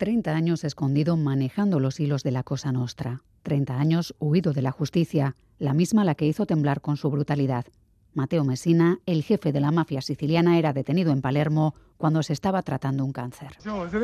30 0.00 0.34
años 0.34 0.64
escondido 0.64 1.18
manejando 1.18 1.78
los 1.78 2.00
hilos 2.00 2.22
de 2.22 2.30
la 2.30 2.42
Cosa 2.42 2.72
Nostra. 2.72 3.22
30 3.42 3.78
años 3.78 4.14
huido 4.18 4.54
de 4.54 4.62
la 4.62 4.70
justicia, 4.70 5.36
la 5.58 5.74
misma 5.74 6.06
la 6.06 6.14
que 6.14 6.24
hizo 6.24 6.46
temblar 6.46 6.80
con 6.80 6.96
su 6.96 7.10
brutalidad. 7.10 7.66
Mateo 8.14 8.44
Messina, 8.44 8.98
el 9.06 9.22
jefe 9.22 9.52
de 9.52 9.60
la 9.60 9.70
mafia 9.70 10.02
siciliana, 10.02 10.58
era 10.58 10.72
detenido 10.72 11.12
en 11.12 11.20
Palermo 11.20 11.74
cuando 11.96 12.22
se 12.22 12.32
estaba 12.32 12.62
tratando 12.62 13.04
un 13.04 13.12
cáncer. 13.12 13.50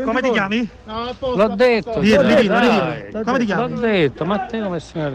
¿Cómo 0.04 0.21
te 0.21 0.32
llamas? 0.32 0.68
L'ho 0.86 1.56
detto? 1.56 2.02
L'ho 2.02 3.68
detto, 3.80 4.27
Matteo 4.27 4.71
Messina. 4.71 5.11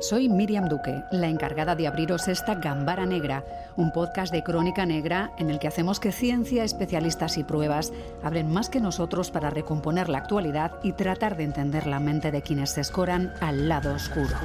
Soy 0.00 0.30
Miriam 0.30 0.66
Duque, 0.66 1.02
la 1.12 1.28
encargada 1.28 1.74
de 1.74 1.86
abriros 1.86 2.26
esta 2.28 2.54
Gambara 2.54 3.04
Negra, 3.04 3.44
un 3.76 3.92
podcast 3.92 4.32
de 4.32 4.42
crónica 4.42 4.86
negra 4.86 5.32
en 5.36 5.50
el 5.50 5.58
que 5.58 5.68
hacemos 5.68 6.00
que 6.00 6.10
ciencia, 6.10 6.64
especialistas 6.64 7.36
y 7.36 7.44
pruebas 7.44 7.92
hablen 8.22 8.50
más 8.50 8.70
que 8.70 8.80
nosotros 8.80 9.30
para 9.30 9.50
recomponer 9.50 10.08
la 10.08 10.18
actualidad 10.18 10.72
y 10.82 10.92
tratar 10.92 11.36
de 11.36 11.44
entender 11.44 11.86
la 11.86 12.00
mente 12.00 12.30
de 12.30 12.40
quienes 12.40 12.70
se 12.70 12.80
escoran 12.80 13.34
al 13.42 13.68
lado 13.68 13.92
oscuro. 13.92 14.36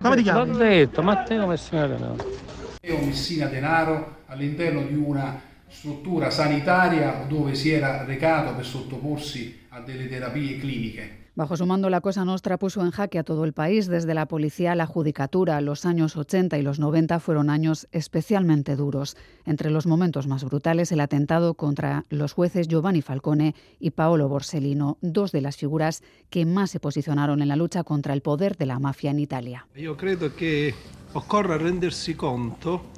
Come 0.00 0.16
ti 0.16 0.22
L'ho 0.24 0.44
chiami? 0.44 0.56
detto, 0.56 1.02
Matteo 1.02 1.46
Messina 1.46 1.86
Denaro. 1.86 2.16
Matteo 2.16 3.04
Messina 3.04 3.46
Denaro 3.46 4.16
all'interno 4.26 4.82
di 4.82 4.94
una 4.94 5.40
struttura 5.68 6.30
sanitaria 6.30 7.24
dove 7.28 7.54
si 7.54 7.70
era 7.70 8.04
recato 8.04 8.54
per 8.54 8.64
sottoporsi 8.64 9.66
a 9.70 9.80
delle 9.80 10.08
terapie 10.08 10.58
cliniche. 10.58 11.27
Bajo 11.38 11.56
su 11.56 11.66
mando, 11.66 11.88
la 11.88 12.00
Cosa 12.00 12.24
Nostra 12.24 12.58
puso 12.58 12.84
en 12.84 12.90
jaque 12.90 13.16
a 13.16 13.22
todo 13.22 13.44
el 13.44 13.52
país, 13.52 13.86
desde 13.86 14.12
la 14.12 14.26
policía 14.26 14.72
a 14.72 14.74
la 14.74 14.86
judicatura. 14.86 15.60
Los 15.60 15.86
años 15.86 16.16
80 16.16 16.58
y 16.58 16.62
los 16.62 16.80
90 16.80 17.20
fueron 17.20 17.48
años 17.48 17.86
especialmente 17.92 18.74
duros. 18.74 19.16
Entre 19.44 19.70
los 19.70 19.86
momentos 19.86 20.26
más 20.26 20.42
brutales, 20.42 20.90
el 20.90 20.98
atentado 20.98 21.54
contra 21.54 22.02
los 22.08 22.32
jueces 22.32 22.66
Giovanni 22.66 23.02
Falcone 23.02 23.54
y 23.78 23.90
Paolo 23.90 24.28
Borsellino, 24.28 24.98
dos 25.00 25.30
de 25.30 25.40
las 25.40 25.56
figuras 25.56 26.02
que 26.28 26.44
más 26.44 26.72
se 26.72 26.80
posicionaron 26.80 27.40
en 27.40 27.46
la 27.46 27.54
lucha 27.54 27.84
contra 27.84 28.14
el 28.14 28.20
poder 28.20 28.56
de 28.56 28.66
la 28.66 28.80
mafia 28.80 29.12
en 29.12 29.20
Italia. 29.20 29.64
Io 29.76 29.94
credo 29.94 30.34
che 30.34 30.74
occorra 31.12 31.56
rendersi 31.56 32.16
conto 32.16 32.90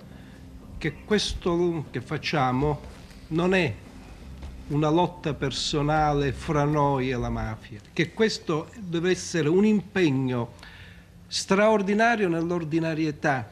che 0.78 1.04
questo 1.04 1.84
che 1.91 2.00
facciamo 2.00 2.80
non 3.32 3.52
è 3.52 3.89
una 4.70 4.88
lotta 4.88 5.34
personale 5.34 6.32
fra 6.32 6.64
noi 6.64 7.10
e 7.10 7.16
la 7.16 7.30
mafia, 7.30 7.80
che 7.92 8.12
questo 8.12 8.70
deve 8.78 9.10
essere 9.10 9.48
un 9.48 9.64
impegno 9.64 10.52
straordinario 11.26 12.28
nell'ordinarietà 12.28 13.48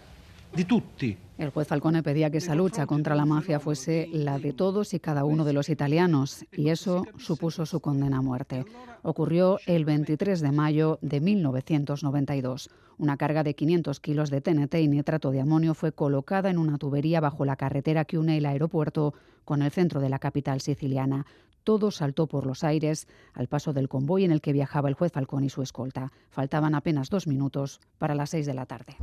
di 0.50 0.66
tutti. 0.66 1.16
El 1.39 1.50
juez 1.50 1.69
Falcone 1.69 2.03
pedía 2.03 2.31
que 2.31 2.39
esa 2.39 2.56
lucha 2.56 2.84
contra 2.86 3.14
la 3.14 3.25
mafia 3.25 3.61
fuese 3.61 4.08
la 4.12 4.41
de 4.41 4.53
todos 4.53 4.92
y 4.92 4.98
cada 4.98 5.25
uno 5.25 5.45
de 5.45 5.53
los 5.53 5.69
italianos, 5.69 6.45
y 6.50 6.70
eso 6.70 7.05
supuso 7.17 7.64
su 7.64 7.78
condena 7.78 8.19
a 8.19 8.22
muerte. 8.22 8.64
Ocurrió 9.03 9.61
el 9.67 9.84
23 9.84 10.41
de 10.41 10.50
mayo 10.50 10.98
de 11.00 11.20
1992. 11.20 12.70
Una 12.98 13.17
carga 13.17 13.45
de 13.45 13.55
500 13.55 14.00
kilos 14.00 14.30
de 14.30 14.41
TNT 14.41 14.75
y 14.80 14.89
nitrato 14.89 15.30
de 15.30 15.41
amonio 15.41 15.75
fue 15.75 15.92
colocada 15.92 16.50
en 16.50 16.58
una 16.58 16.77
tubería 16.77 17.20
bajo 17.20 17.45
la 17.45 17.55
carretera 17.55 18.05
que 18.05 18.19
une 18.19 18.36
el 18.36 18.45
aeropuerto 18.45 19.14
con 19.45 19.62
el 19.62 19.70
centro 19.70 20.00
de 20.00 20.08
la 20.08 20.19
capital 20.19 20.61
siciliana. 20.61 21.25
Todo 21.62 21.92
saltó 21.92 22.27
por 22.27 22.47
los 22.47 22.64
aires 22.64 23.06
al 23.33 23.47
paso 23.47 23.73
del 23.73 23.89
convoy 23.89 24.25
en 24.25 24.33
el 24.33 24.41
que 24.41 24.52
viajaba 24.52 24.89
el 24.89 24.97
juez 24.97 25.12
Falcone 25.12 25.47
y 25.47 25.50
su 25.50 25.62
escolta. 25.62 26.11
Faltaban 26.30 26.75
apenas 26.75 27.11
dos 27.11 27.28
minutos 27.28 27.78
para 27.98 28.17
las 28.17 28.30
seis 28.30 28.45
de 28.45 28.55
la 28.55 28.67
tarde. 28.67 28.97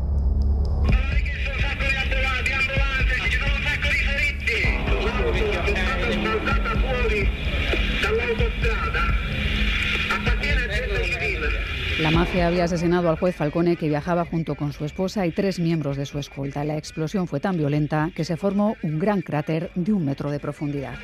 La 11.99 12.11
mafia 12.11 12.47
había 12.47 12.65
asesinado 12.65 13.09
al 13.09 13.17
juez 13.17 13.37
Falcone 13.37 13.77
que 13.77 13.87
viajaba 13.87 14.25
junto 14.25 14.55
con 14.55 14.73
su 14.73 14.83
esposa 14.83 15.25
y 15.25 15.31
tres 15.31 15.59
miembros 15.59 15.95
de 15.95 16.05
su 16.05 16.19
escolta. 16.19 16.65
La 16.65 16.77
explosión 16.77 17.25
fue 17.25 17.39
tan 17.39 17.55
violenta 17.55 18.11
que 18.13 18.25
se 18.25 18.35
formó 18.35 18.75
un 18.83 18.99
gran 18.99 19.21
cráter 19.21 19.71
de 19.75 19.93
un 19.93 20.03
metro 20.03 20.29
de 20.29 20.39
profundidad. 20.39 20.95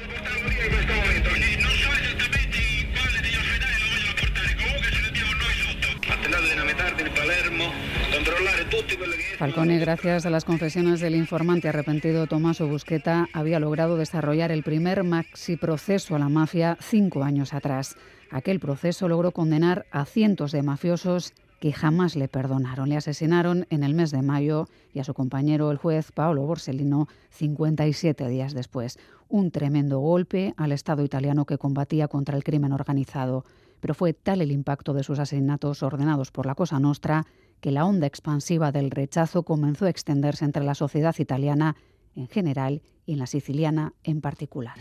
Falcone, 9.37 9.79
gracias 9.79 10.25
a 10.25 10.29
las 10.29 10.43
confesiones 10.43 10.99
del 10.99 11.15
informante 11.15 11.69
arrepentido 11.69 12.27
Tomaso 12.27 12.67
Busqueta, 12.67 13.27
había 13.33 13.59
logrado 13.59 13.97
desarrollar 13.97 14.51
el 14.51 14.61
primer 14.61 15.03
maxi 15.03 15.55
proceso 15.55 16.15
a 16.15 16.19
la 16.19 16.29
mafia 16.29 16.77
cinco 16.81 17.23
años 17.23 17.53
atrás. 17.53 17.95
Aquel 18.31 18.59
proceso 18.59 19.09
logró 19.09 19.31
condenar 19.31 19.85
a 19.91 20.05
cientos 20.05 20.53
de 20.53 20.63
mafiosos 20.63 21.33
que 21.59 21.73
jamás 21.73 22.15
le 22.15 22.27
perdonaron. 22.27 22.89
Le 22.89 22.97
asesinaron 22.97 23.67
en 23.69 23.83
el 23.83 23.93
mes 23.93 24.09
de 24.09 24.23
mayo 24.23 24.67
y 24.93 24.99
a 24.99 25.03
su 25.03 25.13
compañero, 25.13 25.69
el 25.69 25.77
juez 25.77 26.11
Paolo 26.11 26.41
Borsellino, 26.43 27.07
57 27.29 28.27
días 28.29 28.53
después. 28.53 28.97
Un 29.27 29.51
tremendo 29.51 29.99
golpe 29.99 30.53
al 30.57 30.71
Estado 30.71 31.03
italiano 31.03 31.45
que 31.45 31.59
combatía 31.59 32.07
contra 32.07 32.35
el 32.35 32.43
crimen 32.43 32.71
organizado. 32.71 33.45
Pero 33.79 33.93
fue 33.93 34.13
tal 34.13 34.41
el 34.41 34.51
impacto 34.51 34.93
de 34.93 35.03
sus 35.03 35.19
asesinatos 35.19 35.83
ordenados 35.83 36.31
por 36.31 36.45
la 36.45 36.55
Cosa 36.55 36.79
Nostra 36.79 37.27
que 37.59 37.71
la 37.71 37.85
onda 37.85 38.07
expansiva 38.07 38.71
del 38.71 38.89
rechazo 38.89 39.43
comenzó 39.43 39.85
a 39.85 39.89
extenderse 39.89 40.45
entre 40.45 40.63
la 40.63 40.73
sociedad 40.73 41.15
italiana 41.19 41.75
en 42.15 42.27
general 42.27 42.81
y 43.05 43.13
en 43.13 43.19
la 43.19 43.27
siciliana 43.27 43.93
en 44.03 44.21
particular. 44.21 44.77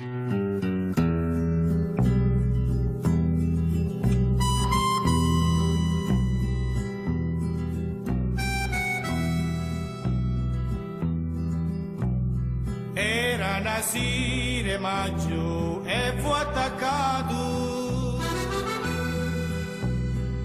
Era 13.60 13.74
Nasire 13.74 14.78
maggio 14.78 15.82
e 15.84 16.14
fu 16.16 16.30
attaccato 16.30 18.18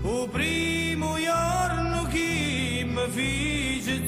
O 0.04 0.28
primo 0.28 1.16
giorno 1.18 2.08
che 2.10 2.86
mi 2.86 3.08
fece 3.10 4.04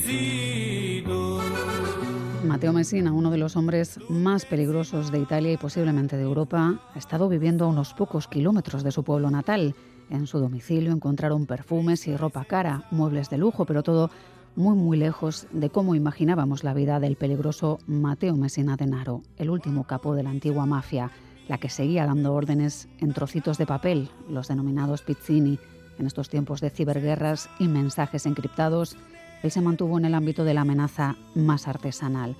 Mateo 2.43 2.73
Messina, 2.73 3.13
uno 3.13 3.29
de 3.29 3.37
los 3.37 3.55
hombres 3.55 3.99
más 4.09 4.45
peligrosos 4.45 5.11
de 5.11 5.19
Italia 5.19 5.53
y 5.53 5.57
posiblemente 5.57 6.17
de 6.17 6.23
Europa, 6.23 6.79
ha 6.93 6.97
estado 6.97 7.29
viviendo 7.29 7.65
a 7.65 7.67
unos 7.67 7.93
pocos 7.93 8.27
kilómetros 8.27 8.83
de 8.83 8.91
su 8.91 9.03
pueblo 9.03 9.29
natal. 9.29 9.75
En 10.09 10.27
su 10.27 10.39
domicilio 10.39 10.91
encontraron 10.91 11.45
perfumes 11.45 12.07
y 12.07 12.15
ropa 12.15 12.45
cara, 12.45 12.85
muebles 12.91 13.29
de 13.29 13.37
lujo, 13.37 13.65
pero 13.65 13.83
todo 13.83 14.09
muy 14.57 14.75
muy 14.75 14.97
lejos 14.97 15.45
de 15.51 15.69
cómo 15.69 15.93
imaginábamos 15.93 16.63
la 16.63 16.73
vida 16.73 16.99
del 16.99 17.15
peligroso 17.15 17.77
Mateo 17.85 18.35
Messina 18.35 18.75
Denaro, 18.75 19.21
el 19.37 19.51
último 19.51 19.83
capo 19.83 20.15
de 20.15 20.23
la 20.23 20.31
antigua 20.31 20.65
mafia, 20.65 21.11
la 21.47 21.59
que 21.59 21.69
seguía 21.69 22.07
dando 22.07 22.33
órdenes 22.33 22.89
en 22.97 23.13
trocitos 23.13 23.59
de 23.59 23.67
papel, 23.67 24.09
los 24.27 24.47
denominados 24.47 25.03
pizzini. 25.03 25.59
En 25.99 26.07
estos 26.07 26.29
tiempos 26.29 26.59
de 26.59 26.71
ciberguerras 26.71 27.51
y 27.59 27.67
mensajes 27.67 28.25
encriptados, 28.25 28.97
él 29.43 29.51
se 29.51 29.61
mantuvo 29.61 29.99
en 29.99 30.05
el 30.05 30.15
ámbito 30.15 30.43
de 30.43 30.55
la 30.55 30.61
amenaza 30.61 31.17
más 31.35 31.67
artesanal. 31.67 32.35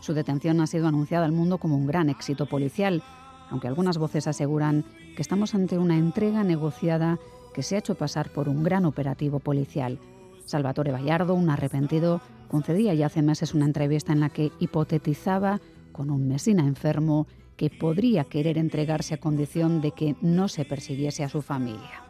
Su 0.00 0.14
detención 0.14 0.60
ha 0.60 0.68
sido 0.68 0.86
anunciada 0.86 1.26
al 1.26 1.32
mundo 1.32 1.58
como 1.58 1.76
un 1.76 1.88
gran 1.88 2.10
éxito 2.10 2.46
policial, 2.46 3.02
aunque 3.50 3.66
algunas 3.66 3.98
voces 3.98 4.28
aseguran 4.28 4.84
que 5.16 5.22
estamos 5.22 5.52
ante 5.56 5.78
una 5.78 5.98
entrega 5.98 6.44
negociada 6.44 7.18
que 7.52 7.64
se 7.64 7.74
ha 7.74 7.80
hecho 7.80 7.96
pasar 7.96 8.30
por 8.32 8.48
un 8.48 8.62
gran 8.62 8.84
operativo 8.84 9.40
policial. 9.40 9.98
Salvatore 10.46 10.92
Vallardo, 10.92 11.34
un 11.34 11.50
arrepentido, 11.50 12.20
concedía 12.48 12.94
ya 12.94 13.06
hace 13.06 13.20
meses 13.20 13.52
una 13.52 13.66
entrevista 13.66 14.12
en 14.12 14.20
la 14.20 14.30
que 14.30 14.52
hipotetizaba 14.60 15.60
con 15.92 16.10
un 16.10 16.28
Mesina 16.28 16.62
enfermo 16.62 17.26
que 17.56 17.68
podría 17.68 18.24
querer 18.24 18.56
entregarse 18.56 19.14
a 19.14 19.20
condición 19.20 19.80
de 19.80 19.90
que 19.90 20.14
no 20.22 20.46
se 20.48 20.64
persiguiese 20.64 21.24
a 21.24 21.28
su 21.28 21.42
familia. 21.42 22.02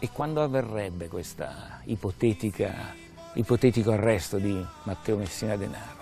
E 0.00 0.08
quando 0.08 0.40
avverrebbe 0.40 1.08
questo 1.08 1.44
ipotetico 1.86 2.70
arresto 3.92 4.38
di 4.38 4.64
Matteo 4.84 5.16
Messina 5.18 5.56
Denaro? 5.56 5.98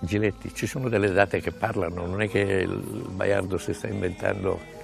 Giletti, 0.00 0.52
ci 0.52 0.66
sono 0.66 0.88
delle 0.88 1.10
date 1.12 1.40
che 1.40 1.52
parlano, 1.52 2.06
non 2.06 2.20
è 2.20 2.28
che 2.28 2.40
il 2.40 3.08
Baiardo 3.08 3.56
si 3.56 3.72
sta 3.72 3.88
inventando. 3.88 4.81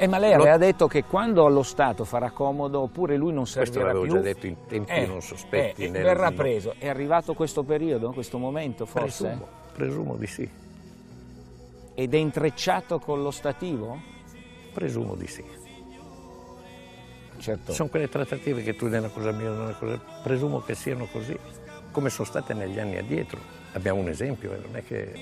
Eh, 0.00 0.06
ma 0.06 0.18
lei 0.18 0.32
aveva 0.32 0.56
detto 0.56 0.86
che 0.86 1.02
quando 1.04 1.44
allo 1.44 1.64
Stato 1.64 2.04
farà 2.04 2.30
comodo, 2.30 2.80
oppure 2.82 3.16
lui 3.16 3.32
non 3.32 3.42
Questo 3.42 3.64
servirà 3.64 3.86
l'avevo 3.86 4.04
più. 4.04 4.12
già 4.14 4.20
detto 4.20 4.46
in 4.46 4.56
tempi 4.66 5.06
non 5.06 5.20
sospetti. 5.20 5.82
eh, 5.82 5.86
e 5.86 5.90
nel- 5.90 6.02
verrà 6.04 6.30
preso. 6.30 6.74
È 6.78 6.88
arrivato 6.88 7.34
questo 7.34 7.64
periodo, 7.64 8.12
questo 8.12 8.38
momento 8.38 8.86
forse? 8.86 9.24
Presumo, 9.26 9.48
presumo 9.72 10.14
di 10.16 10.26
sì, 10.28 10.48
Ed 11.94 12.14
è 12.14 12.16
intrecciato 12.16 13.00
con 13.00 13.22
lo 13.22 13.32
stativo? 13.32 13.98
presumo 14.72 15.16
di 15.16 15.26
sì. 15.26 15.44
Certo. 17.38 17.72
Sono 17.72 17.88
quelle 17.88 18.08
trattative 18.08 18.62
che 18.62 18.76
tu 18.76 18.86
nella 18.86 19.08
cosa 19.08 19.32
mia, 19.32 19.50
nella 19.50 19.74
cosa... 19.74 20.00
presumo 20.22 20.60
che 20.60 20.74
siano 20.76 21.06
così, 21.10 21.36
come 21.90 22.08
sono 22.10 22.26
state 22.26 22.54
negli 22.54 22.78
anni 22.78 22.96
addietro. 22.98 23.40
abbiamo 23.72 24.00
un 24.00 24.08
esempio, 24.08 24.52
eh, 24.52 24.58
non 24.64 24.76
è 24.76 24.84
che... 24.84 25.12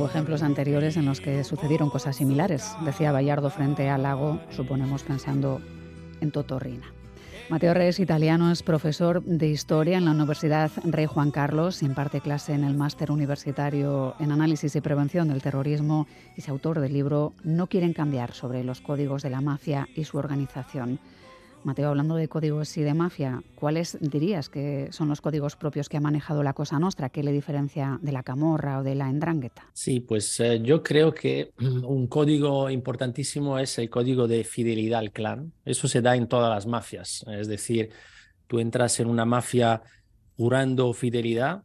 Hubo 0.00 0.08
ejemplos 0.08 0.42
anteriores 0.42 0.96
en 0.96 1.04
los 1.04 1.20
que 1.20 1.44
sucedieron 1.44 1.90
cosas 1.90 2.16
similares, 2.16 2.74
decía 2.86 3.12
Bayardo 3.12 3.50
frente 3.50 3.90
al 3.90 4.04
lago, 4.04 4.40
suponemos 4.48 5.02
pensando 5.02 5.60
en 6.22 6.30
Totorrina. 6.30 6.90
Mateo 7.50 7.74
Reyes 7.74 8.00
Italiano 8.00 8.50
es 8.50 8.62
profesor 8.62 9.22
de 9.22 9.48
Historia 9.48 9.98
en 9.98 10.06
la 10.06 10.12
Universidad 10.12 10.70
Rey 10.84 11.04
Juan 11.04 11.30
Carlos, 11.30 11.82
imparte 11.82 12.22
clase 12.22 12.54
en 12.54 12.64
el 12.64 12.78
Máster 12.78 13.10
Universitario 13.10 14.14
en 14.18 14.32
Análisis 14.32 14.74
y 14.74 14.80
Prevención 14.80 15.28
del 15.28 15.42
Terrorismo 15.42 16.06
y 16.34 16.40
es 16.40 16.48
autor 16.48 16.80
del 16.80 16.94
libro 16.94 17.34
No 17.44 17.66
quieren 17.66 17.92
cambiar 17.92 18.32
sobre 18.32 18.64
los 18.64 18.80
códigos 18.80 19.22
de 19.22 19.28
la 19.28 19.42
mafia 19.42 19.86
y 19.94 20.04
su 20.04 20.16
organización. 20.16 20.98
Mateo, 21.62 21.90
hablando 21.90 22.16
de 22.16 22.28
códigos 22.28 22.76
y 22.78 22.82
de 22.82 22.94
mafia, 22.94 23.42
¿cuáles 23.54 23.98
dirías 24.00 24.48
que 24.48 24.88
son 24.92 25.08
los 25.08 25.20
códigos 25.20 25.56
propios 25.56 25.88
que 25.88 25.98
ha 25.98 26.00
manejado 26.00 26.42
la 26.42 26.54
Cosa 26.54 26.78
Nostra? 26.78 27.10
¿Qué 27.10 27.22
le 27.22 27.32
diferencia 27.32 27.98
de 28.00 28.12
la 28.12 28.22
Camorra 28.22 28.78
o 28.78 28.82
de 28.82 28.94
la 28.94 29.10
Endrangheta? 29.10 29.66
Sí, 29.74 30.00
pues 30.00 30.40
eh, 30.40 30.60
yo 30.62 30.82
creo 30.82 31.12
que 31.12 31.52
un 31.58 32.06
código 32.06 32.70
importantísimo 32.70 33.58
es 33.58 33.78
el 33.78 33.90
código 33.90 34.26
de 34.26 34.44
fidelidad 34.44 35.00
al 35.00 35.12
clan. 35.12 35.52
Eso 35.64 35.86
se 35.86 36.00
da 36.00 36.16
en 36.16 36.28
todas 36.28 36.48
las 36.48 36.66
mafias. 36.66 37.24
Es 37.28 37.46
decir, 37.46 37.90
tú 38.46 38.58
entras 38.58 38.98
en 39.00 39.08
una 39.08 39.26
mafia 39.26 39.82
jurando 40.36 40.92
fidelidad 40.94 41.62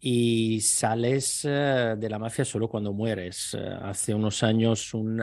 y 0.00 0.60
sales 0.62 1.44
eh, 1.44 1.96
de 1.98 2.08
la 2.08 2.18
mafia 2.18 2.46
solo 2.46 2.68
cuando 2.68 2.94
mueres. 2.94 3.54
Eh, 3.54 3.78
hace 3.82 4.14
unos 4.14 4.42
años 4.42 4.94
un 4.94 5.22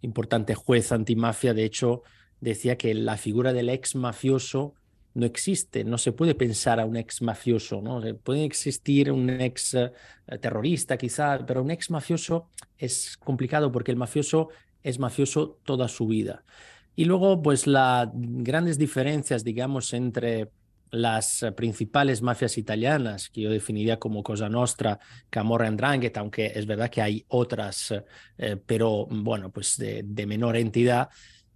importante 0.00 0.54
juez 0.54 0.90
antimafia, 0.92 1.52
de 1.52 1.64
hecho, 1.64 2.02
decía 2.40 2.76
que 2.76 2.94
la 2.94 3.16
figura 3.16 3.52
del 3.52 3.68
ex 3.68 3.94
mafioso 3.94 4.74
no 5.14 5.26
existe, 5.26 5.84
no 5.84 5.98
se 5.98 6.12
puede 6.12 6.34
pensar 6.34 6.78
a 6.80 6.86
un 6.86 6.96
ex 6.96 7.22
mafioso, 7.22 7.82
¿no? 7.82 8.00
Se 8.00 8.14
Puede 8.14 8.44
existir 8.44 9.10
un 9.10 9.28
ex 9.28 9.74
eh, 9.74 9.90
terrorista 10.40 10.96
quizá, 10.96 11.44
pero 11.44 11.62
un 11.62 11.70
ex 11.70 11.90
mafioso 11.90 12.50
es 12.76 13.16
complicado 13.16 13.72
porque 13.72 13.90
el 13.90 13.96
mafioso 13.96 14.48
es 14.82 14.98
mafioso 14.98 15.58
toda 15.64 15.88
su 15.88 16.06
vida. 16.06 16.44
Y 16.94 17.04
luego, 17.04 17.42
pues 17.42 17.66
las 17.66 18.08
grandes 18.14 18.78
diferencias, 18.78 19.44
digamos, 19.44 19.92
entre 19.92 20.50
las 20.90 21.42
eh, 21.42 21.52
principales 21.52 22.22
mafias 22.22 22.56
italianas, 22.56 23.28
que 23.28 23.42
yo 23.42 23.50
definiría 23.50 23.98
como 23.98 24.22
Cosa 24.22 24.48
Nostra, 24.48 25.00
Camorra 25.30 25.66
y 25.66 25.72
Ndrangheta, 25.72 26.20
aunque 26.20 26.52
es 26.54 26.64
verdad 26.64 26.90
que 26.90 27.02
hay 27.02 27.24
otras, 27.28 27.92
eh, 28.38 28.56
pero 28.64 29.06
bueno, 29.06 29.50
pues 29.50 29.76
de 29.78 30.26
menor 30.26 30.56
entidad, 30.56 31.08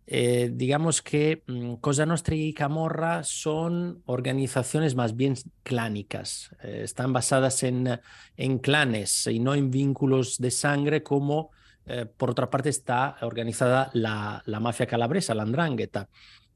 eh, 0.06 0.50
digamos 0.52 1.00
que 1.00 1.42
mm, 1.46 1.74
Cosa 1.74 2.06
Nostra 2.06 2.34
y 2.34 2.52
Camorra 2.52 3.22
son 3.22 4.02
organizaciones 4.06 4.94
más 4.94 5.16
bien 5.16 5.34
clánicas, 5.62 6.54
eh, 6.62 6.80
están 6.82 7.12
basadas 7.12 7.62
en, 7.62 8.00
en, 8.36 8.58
clanes 8.58 9.26
y 9.28 9.38
no 9.38 9.54
en 9.54 9.70
vínculos 9.70 10.38
de 10.38 10.50
sangre 10.50 11.02
como 11.02 11.50
eh, 11.86 12.06
por 12.16 12.30
otra 12.30 12.50
parte 12.50 12.68
está 12.68 13.16
organizada 13.22 13.90
la, 13.94 14.42
la 14.46 14.60
mafia 14.60 14.86
calabresa, 14.86 15.34
la 15.34 15.42
andrangheta. 15.44 16.08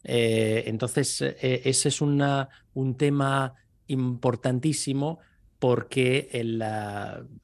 entonces, 0.04 1.20
ese 1.20 1.88
es 1.88 2.00
una, 2.00 2.48
un 2.74 2.96
tema 2.96 3.54
importantísimo 3.88 5.18
porque 5.58 6.28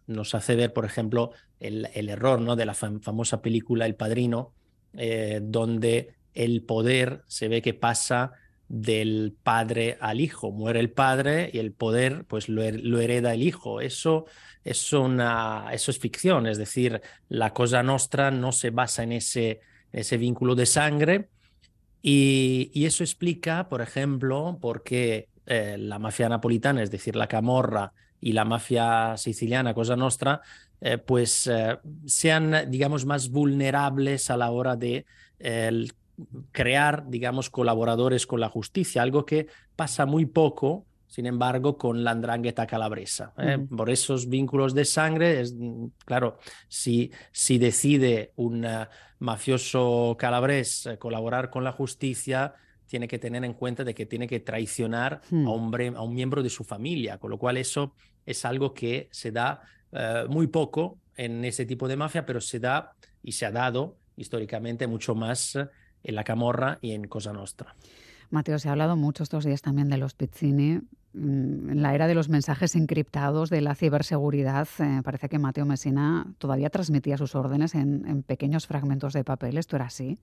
nos 0.06 0.34
hace 0.34 0.54
ver, 0.54 0.72
por 0.72 0.84
ejemplo, 0.84 1.32
el, 1.58 1.88
el 1.94 2.08
error 2.08 2.40
¿no? 2.40 2.54
de 2.54 2.66
la 2.66 2.74
fam 2.74 3.00
famosa 3.00 3.42
película 3.42 3.86
El 3.86 3.96
Padrino, 3.96 4.52
eh, 4.94 5.40
donde 5.42 6.14
el 6.34 6.62
poder 6.62 7.22
se 7.26 7.48
ve 7.48 7.62
que 7.62 7.74
pasa 7.74 8.32
del 8.68 9.34
padre 9.42 9.98
al 10.00 10.20
hijo. 10.20 10.50
Muere 10.50 10.80
el 10.80 10.90
padre 10.90 11.50
y 11.52 11.58
el 11.58 11.72
poder 11.72 12.24
pues 12.24 12.48
lo, 12.48 12.62
hereda 12.62 13.34
el 13.34 13.42
hijo. 13.42 13.80
Eso 13.80 14.24
es, 14.64 14.92
una, 14.92 15.68
eso 15.72 15.90
es 15.90 15.98
ficción, 15.98 16.46
es 16.46 16.56
decir, 16.56 17.00
la 17.28 17.52
cosa 17.52 17.82
nostra 17.82 18.30
no 18.30 18.52
se 18.52 18.70
basa 18.70 19.02
en 19.02 19.12
ese, 19.12 19.60
ese 19.92 20.16
vínculo 20.16 20.54
de 20.54 20.66
sangre 20.66 21.28
y, 22.00 22.70
y, 22.72 22.86
eso 22.86 23.04
explica, 23.04 23.68
por 23.68 23.82
ejemplo, 23.82 24.58
por 24.60 24.82
qué 24.82 25.28
eh, 25.46 25.76
la 25.78 25.98
mafia 25.98 26.28
napolitana, 26.28 26.82
es 26.82 26.90
decir, 26.90 27.16
la 27.16 27.26
camorra 27.26 27.92
y 28.22 28.32
la 28.32 28.44
mafia 28.44 29.16
siciliana, 29.16 29.74
cosa 29.74 29.96
nostra, 29.96 30.40
eh, 30.80 30.96
pues 30.96 31.46
eh, 31.48 31.76
sean, 32.06 32.70
digamos, 32.70 33.04
más 33.04 33.28
vulnerables 33.28 34.30
a 34.30 34.36
la 34.36 34.50
hora 34.50 34.76
de 34.76 35.04
eh, 35.40 35.86
crear, 36.52 37.08
digamos, 37.08 37.50
colaboradores 37.50 38.26
con 38.26 38.38
la 38.40 38.48
justicia, 38.48 39.02
algo 39.02 39.26
que 39.26 39.48
pasa 39.76 40.06
muy 40.06 40.24
poco, 40.26 40.86
sin 41.08 41.26
embargo, 41.26 41.76
con 41.76 42.04
la 42.04 42.12
andrangheta 42.12 42.66
calabresa. 42.66 43.32
Uh 43.36 43.40
-huh. 43.42 43.76
Por 43.76 43.90
esos 43.90 44.28
vínculos 44.28 44.72
de 44.72 44.84
sangre, 44.84 45.40
es, 45.40 45.54
claro, 46.06 46.38
si, 46.68 47.10
si 47.32 47.58
decide 47.58 48.30
un 48.36 48.64
uh, 48.64 48.86
mafioso 49.18 50.16
calabrés 50.18 50.88
colaborar 50.98 51.50
con 51.50 51.64
la 51.64 51.72
justicia, 51.72 52.54
tiene 52.86 53.08
que 53.08 53.18
tener 53.18 53.42
en 53.44 53.54
cuenta 53.54 53.84
de 53.84 53.94
que 53.94 54.06
tiene 54.06 54.26
que 54.26 54.40
traicionar 54.40 55.20
Hmm. 55.30 55.46
a, 55.46 55.50
un, 55.50 55.72
bre- 55.72 55.96
a 55.96 56.02
un 56.02 56.14
miembro 56.14 56.42
de 56.42 56.50
su 56.50 56.62
familia, 56.64 57.18
con 57.18 57.30
lo 57.30 57.38
cual 57.38 57.56
eso 57.56 57.94
es 58.26 58.44
algo 58.44 58.74
que 58.74 59.08
se 59.10 59.32
da 59.32 59.62
eh, 59.92 60.24
muy 60.28 60.46
poco 60.46 60.98
en 61.16 61.44
ese 61.44 61.66
tipo 61.66 61.88
de 61.88 61.96
mafia, 61.96 62.24
pero 62.24 62.40
se 62.40 62.58
da 62.58 62.92
y 63.22 63.32
se 63.32 63.46
ha 63.46 63.50
dado 63.50 63.96
históricamente 64.16 64.86
mucho 64.86 65.14
más 65.14 65.56
en 65.56 66.14
la 66.14 66.24
Camorra 66.24 66.78
y 66.80 66.92
en 66.92 67.04
Cosa 67.06 67.32
Nostra. 67.32 67.74
Mateo, 68.30 68.58
se 68.58 68.68
ha 68.68 68.72
hablado 68.72 68.96
mucho 68.96 69.22
estos 69.22 69.44
días 69.44 69.60
también 69.62 69.88
de 69.88 69.98
los 69.98 70.14
Pizzini. 70.14 70.80
Mm, 71.12 71.70
En 71.70 71.82
la 71.82 71.94
era 71.94 72.06
de 72.06 72.14
los 72.14 72.28
mensajes 72.30 72.74
encriptados, 72.74 73.50
de 73.50 73.60
la 73.60 73.74
ciberseguridad, 73.74 74.66
eh, 74.78 75.02
parece 75.04 75.28
que 75.28 75.38
Mateo 75.38 75.66
Messina 75.66 76.26
todavía 76.38 76.70
transmitía 76.70 77.18
sus 77.18 77.34
órdenes 77.34 77.74
en, 77.74 78.06
en 78.08 78.22
pequeños 78.22 78.66
fragmentos 78.66 79.12
de 79.12 79.22
papel. 79.22 79.58
¿Esto 79.58 79.76
era 79.76 79.86
así? 79.86 80.18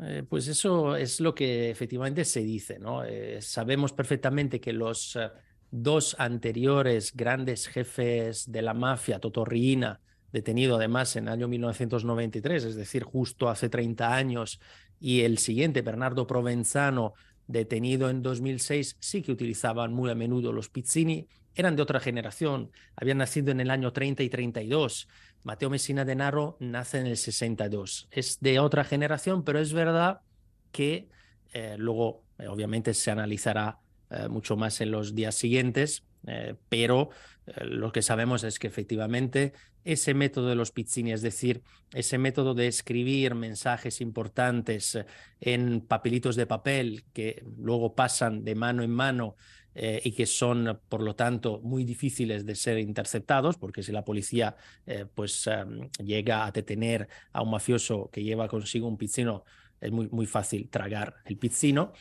Eh, 0.00 0.22
pues 0.26 0.48
eso 0.48 0.96
es 0.96 1.20
lo 1.20 1.34
que 1.34 1.70
efectivamente 1.70 2.24
se 2.24 2.40
dice, 2.40 2.78
¿no? 2.78 3.04
Eh, 3.04 3.42
sabemos 3.42 3.92
perfectamente 3.92 4.58
que 4.58 4.72
los 4.72 5.18
dos 5.72 6.14
anteriores 6.18 7.12
grandes 7.16 7.66
jefes 7.66 8.52
de 8.52 8.62
la 8.62 8.74
mafia, 8.74 9.18
Totorrina, 9.18 10.00
detenido 10.30 10.76
además 10.76 11.16
en 11.16 11.26
el 11.26 11.32
año 11.32 11.48
1993, 11.48 12.64
es 12.64 12.76
decir, 12.76 13.02
justo 13.02 13.48
hace 13.48 13.68
30 13.68 14.14
años, 14.14 14.60
y 15.00 15.22
el 15.22 15.38
siguiente, 15.38 15.82
Bernardo 15.82 16.26
Provenzano, 16.26 17.14
detenido 17.46 18.10
en 18.10 18.22
2006, 18.22 18.96
sí 19.00 19.22
que 19.22 19.32
utilizaban 19.32 19.92
muy 19.92 20.10
a 20.10 20.14
menudo 20.14 20.52
los 20.52 20.68
pizzini, 20.68 21.26
eran 21.54 21.74
de 21.74 21.82
otra 21.82 22.00
generación, 22.00 22.70
habían 22.94 23.18
nacido 23.18 23.50
en 23.50 23.60
el 23.60 23.70
año 23.70 23.92
30 23.92 24.22
y 24.22 24.30
32. 24.30 25.08
Mateo 25.42 25.70
Messina 25.70 26.04
Denaro 26.04 26.56
nace 26.60 26.98
en 26.98 27.06
el 27.06 27.16
62. 27.16 28.08
Es 28.10 28.40
de 28.40 28.58
otra 28.58 28.84
generación, 28.84 29.42
pero 29.44 29.58
es 29.58 29.72
verdad 29.72 30.20
que 30.70 31.08
eh, 31.52 31.76
luego, 31.78 32.22
eh, 32.38 32.46
obviamente, 32.46 32.94
se 32.94 33.10
analizará 33.10 33.80
eh, 34.12 34.28
mucho 34.28 34.56
más 34.56 34.82
en 34.82 34.90
los 34.90 35.14
días 35.14 35.34
siguientes, 35.34 36.04
eh, 36.26 36.54
pero 36.68 37.08
eh, 37.46 37.64
lo 37.64 37.92
que 37.92 38.02
sabemos 38.02 38.44
es 38.44 38.58
que 38.58 38.66
efectivamente 38.66 39.54
ese 39.84 40.12
método 40.12 40.48
de 40.48 40.54
los 40.54 40.70
pizzini, 40.70 41.12
es 41.12 41.22
decir, 41.22 41.62
ese 41.94 42.18
método 42.18 42.52
de 42.52 42.66
escribir 42.66 43.34
mensajes 43.34 44.02
importantes 44.02 44.98
en 45.40 45.80
papelitos 45.80 46.36
de 46.36 46.46
papel 46.46 47.04
que 47.14 47.42
luego 47.56 47.94
pasan 47.94 48.44
de 48.44 48.54
mano 48.54 48.82
en 48.82 48.90
mano 48.90 49.36
y 49.74 50.12
que 50.12 50.26
son, 50.26 50.80
por 50.90 51.02
lo 51.02 51.16
tanto, 51.16 51.58
muy 51.62 51.84
difíciles 51.84 52.44
de 52.44 52.54
ser 52.54 52.78
interceptados, 52.78 53.56
porque 53.56 53.82
si 53.82 53.90
la 53.90 54.04
policía 54.04 54.54
pues, 55.14 55.46
um, 55.46 55.88
llega 55.98 56.44
a 56.44 56.52
detener 56.52 57.08
a 57.32 57.40
un 57.40 57.50
mafioso 57.52 58.10
que 58.12 58.22
lleva 58.22 58.48
consigo 58.48 58.86
un 58.86 58.98
pizzino, 58.98 59.44
es 59.80 59.90
muy, 59.90 60.10
muy 60.10 60.26
fácil 60.26 60.68
tragar 60.68 61.14
el 61.24 61.38
pizzino, 61.38 61.94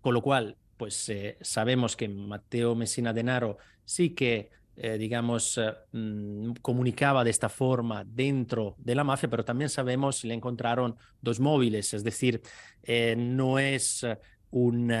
con 0.00 0.14
lo 0.14 0.22
cual, 0.22 0.56
pues 0.76 1.08
eh, 1.08 1.38
sabemos 1.40 1.96
que 1.96 2.08
Mateo 2.08 2.74
Messina 2.74 3.12
Denaro 3.12 3.58
sí 3.84 4.10
que, 4.10 4.50
eh, 4.76 4.98
digamos, 4.98 5.60
mm, 5.92 6.52
comunicaba 6.62 7.24
de 7.24 7.30
esta 7.30 7.48
forma 7.48 8.04
dentro 8.04 8.74
de 8.78 8.94
la 8.94 9.04
mafia, 9.04 9.30
pero 9.30 9.44
también 9.44 9.70
sabemos 9.70 10.16
si 10.16 10.28
le 10.28 10.34
encontraron 10.34 10.96
dos 11.20 11.40
móviles, 11.40 11.94
es 11.94 12.04
decir, 12.04 12.42
eh, 12.82 13.14
no 13.16 13.58
es 13.58 14.06
un 14.50 14.92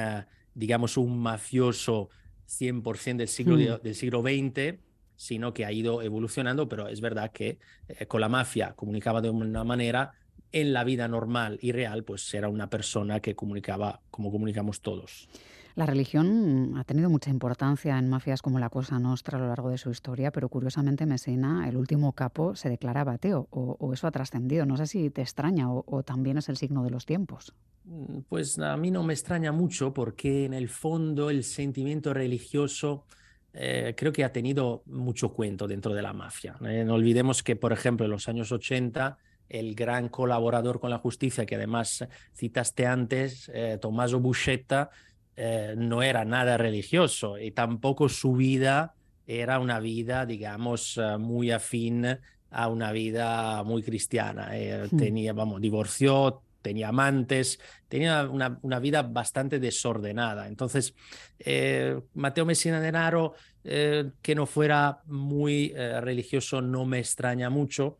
digamos, 0.56 0.96
un 0.96 1.18
mafioso 1.18 2.08
100% 2.46 3.18
del 3.18 3.28
siglo, 3.28 3.56
Hmm. 3.56 3.82
del 3.82 3.94
siglo 3.94 4.22
XX, 4.22 4.78
sino 5.14 5.52
que 5.52 5.64
ha 5.64 5.72
ido 5.72 6.02
evolucionando, 6.02 6.68
pero 6.68 6.88
es 6.88 7.00
verdad 7.00 7.30
que 7.30 7.58
eh, 7.88 8.06
con 8.06 8.20
la 8.20 8.28
mafia 8.28 8.72
comunicaba 8.74 9.20
de 9.20 9.30
una 9.30 9.64
manera, 9.64 10.12
en 10.52 10.72
la 10.72 10.84
vida 10.84 11.08
normal 11.08 11.58
y 11.60 11.72
real, 11.72 12.04
pues 12.04 12.32
era 12.32 12.48
una 12.48 12.70
persona 12.70 13.20
que 13.20 13.34
comunicaba 13.34 14.00
como 14.10 14.30
comunicamos 14.30 14.80
todos. 14.80 15.28
La 15.76 15.84
religión 15.84 16.72
ha 16.78 16.84
tenido 16.84 17.10
mucha 17.10 17.28
importancia 17.28 17.98
en 17.98 18.08
mafias 18.08 18.40
como 18.40 18.58
la 18.58 18.70
Cosa 18.70 18.98
Nostra 18.98 19.36
a 19.36 19.40
lo 19.42 19.48
largo 19.48 19.68
de 19.68 19.76
su 19.76 19.90
historia, 19.90 20.30
pero 20.30 20.48
curiosamente 20.48 21.04
Messina, 21.04 21.68
el 21.68 21.76
último 21.76 22.14
capo, 22.14 22.56
se 22.56 22.70
declaraba 22.70 23.12
ateo, 23.12 23.46
o, 23.50 23.92
eso 23.92 24.06
ha 24.06 24.10
trascendido. 24.10 24.64
No 24.64 24.78
sé 24.78 24.86
si 24.86 25.10
te 25.10 25.20
extraña 25.20 25.70
o, 25.70 26.02
también 26.02 26.38
es 26.38 26.48
el 26.48 26.56
signo 26.56 26.82
de 26.82 26.88
los 26.88 27.04
tiempos. 27.04 27.52
Mm, 27.84 28.20
Pues 28.26 28.58
a 28.58 28.74
mí 28.78 28.90
no 28.90 29.02
me 29.02 29.12
extraña 29.12 29.52
mucho 29.52 29.92
porque 29.92 30.46
en 30.46 30.54
el 30.54 30.70
fondo 30.70 31.28
el 31.28 31.44
sentimiento 31.44 32.14
religioso 32.14 33.04
eh, 33.52 33.94
creo 33.94 34.14
que 34.14 34.24
ha 34.24 34.32
tenido 34.32 34.82
mucho 34.86 35.34
cuento 35.34 35.68
dentro 35.68 35.92
de 35.92 36.00
la 36.00 36.14
mafia. 36.14 36.56
Eh, 36.64 36.84
no 36.86 36.94
olvidemos 36.94 37.42
que, 37.42 37.54
por 37.54 37.74
ejemplo, 37.74 38.06
en 38.06 38.12
los 38.12 38.30
años 38.30 38.50
80, 38.50 39.18
el 39.50 39.74
gran 39.74 40.08
colaborador 40.08 40.80
con 40.80 40.88
la 40.88 40.98
justicia, 40.98 41.44
que 41.44 41.56
además 41.56 42.02
citaste 42.34 42.86
antes, 42.86 43.50
eh, 43.52 43.76
Tommaso 43.78 44.20
Buscetta, 44.20 44.90
eh, 45.36 45.74
no 45.76 46.02
era 46.02 46.24
nada 46.24 46.56
religioso 46.56 47.38
y 47.38 47.50
tampoco 47.50 48.08
su 48.08 48.32
vida 48.32 48.94
era 49.26 49.58
una 49.58 49.80
vida, 49.80 50.24
digamos, 50.24 50.96
eh, 50.96 51.18
muy 51.18 51.50
afín 51.50 52.06
a 52.50 52.68
una 52.68 52.92
vida 52.92 53.62
muy 53.64 53.82
cristiana. 53.82 54.56
Eh, 54.56 54.88
Hmm. 54.90 54.96
Tenía, 54.96 55.32
vamos, 55.34 55.60
divorció, 55.60 56.42
tenía 56.62 56.88
amantes, 56.88 57.60
tenía 57.88 58.22
una, 58.24 58.58
una 58.62 58.78
vida 58.78 59.02
bastante 59.02 59.58
desordenada. 59.58 60.46
Entonces, 60.46 60.94
eh, 61.38 62.00
Mateo 62.14 62.46
Messina 62.46 62.80
Denaro, 62.80 63.34
que 63.62 64.34
no 64.36 64.46
fuera 64.46 65.00
muy 65.06 65.74
religioso, 65.74 66.62
no 66.62 66.84
me 66.84 67.00
extraña 67.00 67.50
mucho. 67.50 67.98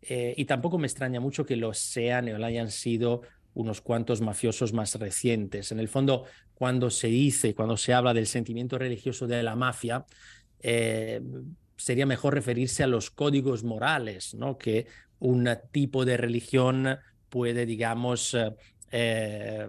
Y 0.00 0.44
tampoco 0.44 0.78
me 0.78 0.86
extraña 0.86 1.18
mucho 1.18 1.44
que 1.44 1.56
lo 1.56 1.74
sean 1.74 2.28
o 2.28 2.38
lo 2.38 2.46
hayan 2.46 2.70
sido 2.70 3.22
unos 3.54 3.80
cuantos 3.80 4.20
mafiosos 4.20 4.72
más 4.72 4.94
recientes. 4.96 5.72
En 5.72 5.80
el 5.80 5.88
fondo, 5.88 6.24
cuando 6.54 6.90
se 6.90 7.08
dice, 7.08 7.54
cuando 7.54 7.76
se 7.76 7.94
habla 7.94 8.14
del 8.14 8.26
sentimiento 8.26 8.78
religioso 8.78 9.26
de 9.26 9.42
la 9.42 9.56
mafia, 9.56 10.04
eh, 10.60 11.20
sería 11.76 12.06
mejor 12.06 12.34
referirse 12.34 12.82
a 12.82 12.86
los 12.86 13.10
códigos 13.10 13.64
morales, 13.64 14.34
¿no? 14.34 14.58
Que 14.58 14.86
un 15.18 15.48
tipo 15.72 16.04
de 16.04 16.16
religión 16.16 16.98
puede, 17.28 17.66
digamos, 17.66 18.34
eh, 18.34 18.54
eh, 18.90 19.68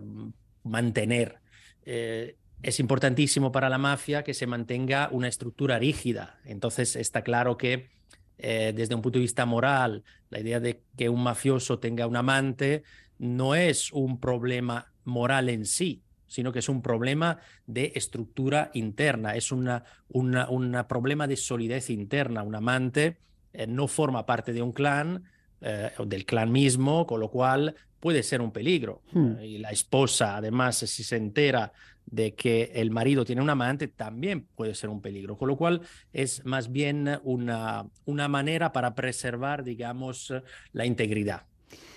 mantener. 0.64 1.40
Es 1.84 2.80
importantísimo 2.80 3.52
para 3.52 3.70
la 3.70 3.80
mafia 3.80 4.24
que 4.24 4.36
se 4.36 4.46
mantenga 4.46 5.10
una 5.12 5.28
estructura 5.28 5.80
rígida. 5.80 6.40
Entonces 6.46 6.96
está 6.96 7.24
claro 7.24 7.58
que 7.58 7.90
desde 8.38 8.96
un 8.96 9.02
punto 9.02 9.20
de 9.20 9.24
vista 9.24 9.46
moral, 9.46 10.04
la 10.30 10.40
idea 10.40 10.60
de 10.60 10.82
que 10.98 11.10
un 11.10 11.24
mafioso 11.24 11.80
tenga 11.80 12.08
un 12.08 12.16
amante 12.16 12.84
no 13.22 13.54
es 13.54 13.94
un 13.94 14.20
problema 14.20 14.92
moral 15.04 15.50
en 15.50 15.66
sí, 15.66 16.02
sino 16.26 16.52
que 16.52 16.58
es 16.58 16.70
un 16.70 16.82
problema 16.82 17.38
de 17.68 17.92
estructura 17.94 18.72
interna, 18.74 19.36
es 19.36 19.52
una, 19.52 19.84
una, 20.10 20.50
una 20.50 20.88
problema 20.88 21.28
de 21.28 21.36
solidez 21.36 21.92
interna. 21.92 22.42
Un 22.42 22.56
amante 22.56 23.20
eh, 23.54 23.68
no 23.68 23.88
forma 23.88 24.26
parte 24.26 24.54
de 24.54 24.64
un 24.64 24.72
clan, 24.72 25.24
eh, 25.62 25.92
del 26.04 26.26
clan 26.26 26.52
mismo, 26.52 27.06
con 27.06 27.20
lo 27.20 27.30
cual 27.30 27.76
puede 28.00 28.24
ser 28.24 28.42
un 28.42 28.52
peligro. 28.52 29.04
Hmm. 29.12 29.36
Eh, 29.40 29.48
y 29.48 29.58
la 29.60 29.70
esposa, 29.70 30.38
además, 30.38 30.78
si 30.78 31.04
se 31.04 31.18
entera 31.18 31.74
de 32.08 32.34
que 32.34 32.72
el 32.74 32.90
marido 32.90 33.24
tiene 33.24 33.44
un 33.44 33.52
amante, 33.52 33.88
también 33.88 34.48
puede 34.56 34.74
ser 34.74 34.90
un 34.90 35.00
peligro. 35.00 35.38
Con 35.38 35.48
lo 35.48 35.58
cual 35.58 35.82
es 36.12 36.44
más 36.44 36.72
bien 36.72 37.20
una, 37.22 37.86
una 38.06 38.28
manera 38.28 38.74
para 38.74 38.96
preservar, 38.96 39.64
digamos, 39.64 40.34
la 40.74 40.88
integridad. 40.88 41.51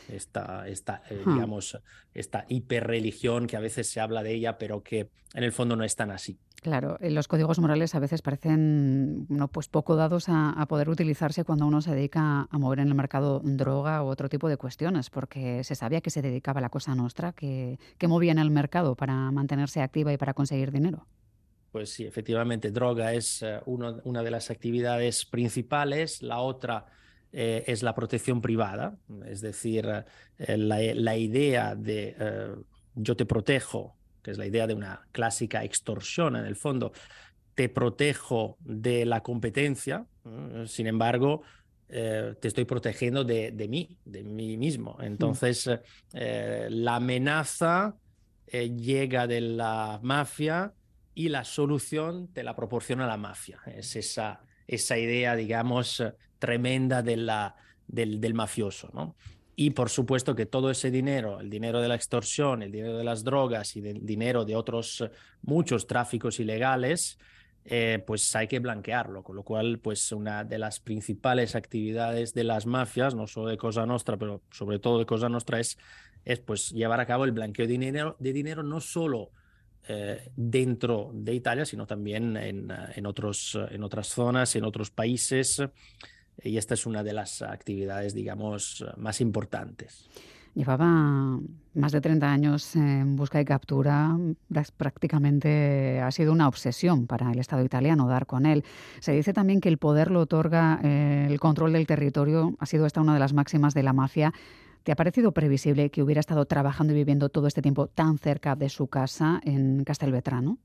Esta, 0.09 0.69
esta 0.69 1.03
eh, 1.11 1.23
Hmm. 1.25 1.35
digamos, 1.35 1.79
esta 2.13 2.45
hiperreligión 2.49 3.47
que 3.47 3.57
a 3.57 3.61
veces 3.61 3.89
se 3.91 4.01
habla 4.01 4.23
de 4.23 4.35
ella, 4.35 4.59
pero 4.59 4.83
que 4.83 5.11
en 5.35 5.43
el 5.45 5.53
fondo 5.53 5.77
no 5.77 5.85
es 5.85 5.97
tan 5.97 6.11
así. 6.11 6.39
Claro, 6.63 6.97
eh, 7.01 7.11
los 7.11 7.29
códigos 7.29 7.59
morales 7.59 7.95
a 7.95 7.99
veces 7.99 8.23
parecen 8.23 9.27
no, 9.29 9.49
pues 9.49 9.69
poco 9.69 9.97
dados 9.97 10.29
a, 10.31 10.51
a 10.51 10.67
poder 10.67 10.89
utilizarse 10.89 11.45
cuando 11.45 11.67
uno 11.67 11.83
se 11.83 11.95
dedica 11.95 12.49
a 12.51 12.59
mover 12.59 12.79
en 12.79 12.89
el 12.89 12.95
mercado 12.95 13.41
droga 13.45 14.03
u 14.03 14.07
otro 14.07 14.29
tipo 14.31 14.49
de 14.49 14.57
cuestiones, 14.57 15.11
porque 15.11 15.63
se 15.65 15.75
sabía 15.75 16.01
que 16.01 16.11
se 16.11 16.23
dedicaba 16.23 16.59
a 16.59 16.63
la 16.63 16.71
cosa 16.71 16.95
nuestra, 16.95 17.33
que, 17.33 17.79
que 17.99 18.09
movía 18.09 18.33
en 18.33 18.39
el 18.39 18.51
mercado 18.51 18.95
para 18.97 19.31
mantenerse 19.31 19.83
activa 19.83 20.13
y 20.13 20.17
para 20.17 20.33
conseguir 20.33 20.71
dinero. 20.71 21.07
Pues 21.71 21.91
sí, 21.93 22.07
efectivamente, 22.07 22.71
droga 22.71 23.13
es 23.13 23.43
eh, 23.43 23.61
uno- 23.67 24.01
una 24.05 24.23
de 24.23 24.31
las 24.31 24.49
actividades 24.51 25.27
principales. 25.27 26.23
La 26.23 26.39
otra 26.39 26.87
eh, 27.37 27.64
es 27.67 27.83
la 27.83 27.97
protección 27.97 28.41
privada, 28.41 28.97
es 29.26 29.41
decir, 29.41 29.87
eh, 30.38 30.57
la, 30.57 30.79
la 30.95 31.17
idea 31.17 31.75
de 31.75 32.14
eh, 32.17 32.55
yo 32.95 33.17
te 33.17 33.26
protejo, 33.26 33.97
que 34.23 34.31
es 34.31 34.38
la 34.38 34.47
idea 34.47 34.69
de 34.69 34.75
una 34.75 35.03
clásica 35.11 35.64
extorsión 35.64 36.37
en 36.37 36.45
el 36.45 36.55
fondo, 36.55 36.93
te 37.57 37.69
protejo 37.69 38.57
de 38.61 39.05
la 39.05 39.21
competencia, 39.21 40.07
sin 40.67 40.87
embargo, 40.87 41.43
te 41.87 42.49
estoy 42.49 42.64
protegiendo 42.64 43.25
de, 43.25 43.53
de 43.53 43.69
mí, 43.69 43.99
de 44.05 44.25
mí 44.25 44.57
mismo. 44.57 44.97
Entonces, 45.00 45.69
eh, 46.14 46.69
la 46.71 46.97
amenaza 46.97 47.97
llega 48.47 49.26
de 49.26 49.41
la 49.41 50.00
mafia 50.03 50.73
y 51.14 51.29
la 51.29 51.45
solución 51.45 52.29
te 52.33 52.43
la 52.43 52.57
proporciona 52.57 53.07
la 53.07 53.17
mafia. 53.17 53.61
Es 53.67 53.95
esa, 53.97 54.41
esa 54.67 54.99
idea, 54.99 55.37
digamos, 55.37 56.03
tremenda 56.45 57.01
de 57.03 57.17
la, 57.17 57.57
del, 57.89 58.35
mafioso, 58.35 58.91
¿no? 58.93 59.17
Y 59.57 59.71
por 59.71 59.89
supuesto 59.89 60.35
que 60.35 60.45
todo 60.45 60.71
ese 60.71 60.91
dinero, 60.91 61.41
el 61.41 61.49
dinero 61.49 61.81
de 61.81 61.89
la 61.89 61.95
extorsión, 61.95 62.63
el 62.63 62.71
dinero 62.71 62.99
de 62.99 63.05
las 63.05 63.25
drogas 63.25 63.77
y 63.77 63.89
el 63.89 64.05
dinero 64.05 64.45
de 64.45 64.55
otros 64.55 65.01
eh, 65.01 65.11
muchos 65.41 65.87
tráficos 65.87 66.39
ilegales, 66.41 67.19
eh, 67.65 68.05
pues 68.07 68.37
hay 68.37 68.47
que 68.47 68.59
blanquearlo, 68.59 69.23
con 69.23 69.37
lo 69.37 69.43
cual 69.43 69.79
pues 69.79 70.13
una 70.13 70.45
de 70.45 70.59
las 70.59 70.81
principales 70.81 71.55
actividades 71.55 72.35
de 72.35 72.45
las 72.45 72.67
mafias, 72.67 73.15
no 73.15 73.27
solo 73.27 73.49
de 73.49 73.57
Cosa 73.57 73.87
Nostra, 73.87 74.19
pero 74.19 74.43
sobre 74.51 74.79
todo 74.79 74.99
de 74.99 75.07
Cosa 75.07 75.31
Nostra 75.31 75.61
es, 75.61 75.79
es 76.27 76.41
pues 76.41 76.73
llevar 76.73 77.01
a 77.01 77.07
cabo 77.07 77.25
el 77.25 77.33
blanqueo 77.33 77.67
de 77.67 77.73
dinero, 77.73 78.17
de 78.19 78.35
dinero 78.35 78.63
no 78.63 78.81
solo 78.81 79.31
eh, 79.89 80.31
dentro 80.37 81.11
de 81.15 81.33
Italia, 81.33 81.65
sino 81.65 81.87
también 81.87 82.37
en, 82.37 82.71
en, 82.71 83.07
otros, 83.07 83.59
en 83.71 83.83
otras 83.83 84.09
zonas, 84.09 84.55
en 84.57 84.65
otros 84.65 84.91
países. 84.91 85.63
Y 86.43 86.57
esta 86.59 86.75
es 86.75 86.87
una 86.87 87.03
de 87.03 87.12
las 87.12 87.43
actividades, 87.43 88.14
digamos, 88.14 88.85
más 88.97 89.21
importantes. 89.21 90.09
Llevaba 90.55 91.41
más 91.75 91.91
de 91.91 92.00
30 92.00 92.31
años 92.31 92.76
en 92.76 93.17
busca 93.17 93.41
y 93.41 93.45
captura. 93.45 94.17
Prá- 94.49 94.71
Prácticamente 94.76 96.00
ha 96.00 96.11
sido 96.12 96.33
una 96.33 96.47
obsesión 96.47 97.07
para 97.09 97.33
el 97.33 97.38
Estado 97.41 97.64
italiano 97.64 98.07
dar 98.07 98.26
con 98.26 98.47
él. 98.47 98.64
Se 99.00 99.12
dice 99.12 99.33
también 99.33 99.61
que 99.61 99.69
el 99.69 99.79
poder 99.79 100.11
lo 100.12 100.21
otorga 100.21 100.81
eh, 100.85 101.26
el 101.29 101.41
control 101.41 101.73
del 101.73 101.87
territorio. 101.87 102.55
Ha 102.61 102.67
sido 102.67 102.87
esta 102.87 103.00
una 103.00 103.14
de 103.14 103.21
las 103.21 103.33
máximas 103.33 103.75
de 103.75 103.83
la 103.83 103.93
mafia. 103.93 104.33
¿Te 104.85 104.93
ha 104.93 104.97
parecido 104.97 105.33
previsible 105.33 105.91
que 105.91 106.03
hubiera 106.03 106.21
estado 106.21 106.45
trabajando 106.45 106.93
y 106.93 106.97
viviendo 106.97 107.31
todo 107.31 107.47
este 107.49 107.62
tiempo 107.62 107.88
tan 107.88 108.19
cerca 108.19 108.55
de 108.55 108.69
su 108.69 108.87
casa 108.87 109.41
en 109.45 109.83
Castelvetrano? 109.83 110.59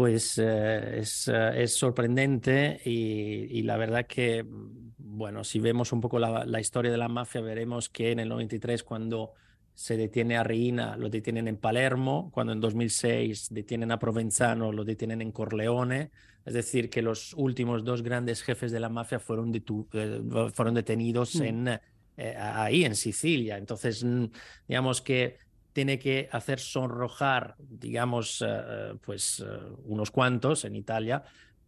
Pues 0.00 0.38
eh, 0.38 1.00
es, 1.00 1.28
eh, 1.28 1.62
es 1.62 1.74
sorprendente 1.76 2.80
y, 2.86 3.58
y 3.58 3.62
la 3.64 3.76
verdad 3.76 4.06
que, 4.06 4.42
mm, 4.42 4.94
bueno, 4.96 5.44
si 5.44 5.60
vemos 5.60 5.92
un 5.92 6.00
poco 6.00 6.18
la, 6.18 6.46
la 6.46 6.58
historia 6.58 6.90
de 6.90 6.96
la 6.96 7.08
mafia, 7.08 7.42
veremos 7.42 7.90
que 7.90 8.10
en 8.10 8.18
el 8.20 8.30
93, 8.30 8.82
cuando 8.82 9.34
se 9.74 9.98
detiene 9.98 10.38
a 10.38 10.42
Reina, 10.42 10.96
lo 10.96 11.10
detienen 11.10 11.48
en 11.48 11.58
Palermo, 11.58 12.30
cuando 12.32 12.54
en 12.54 12.60
2006 12.60 13.48
detienen 13.50 13.92
a 13.92 13.98
Provenzano, 13.98 14.72
lo 14.72 14.84
detienen 14.86 15.20
en 15.20 15.32
Corleone. 15.32 16.12
Es 16.46 16.54
decir, 16.54 16.88
que 16.88 17.02
los 17.02 17.34
últimos 17.34 17.84
dos 17.84 18.00
grandes 18.02 18.42
jefes 18.42 18.72
de 18.72 18.80
la 18.80 18.88
mafia 18.88 19.20
fueron, 19.20 19.52
eh, 19.54 20.22
fueron 20.54 20.72
detenidos 20.74 21.34
Mm. 21.34 21.42
en, 21.42 21.68
eh, 22.16 22.36
ahí, 22.38 22.84
en 22.86 22.94
Sicilia. 22.94 23.58
Entonces, 23.58 24.02
mm, 24.02 24.24
digamos 24.66 25.02
que 25.02 25.36
tiene 25.80 25.98
que 25.98 26.28
hacer 26.30 26.60
sonrojar, 26.60 27.54
digamos, 27.58 28.44
eh, 28.46 28.92
pues 29.00 29.40
eh, 29.40 29.46
unos 29.86 30.10
cuantos 30.10 30.66
en 30.66 30.76
Italia, 30.76 31.22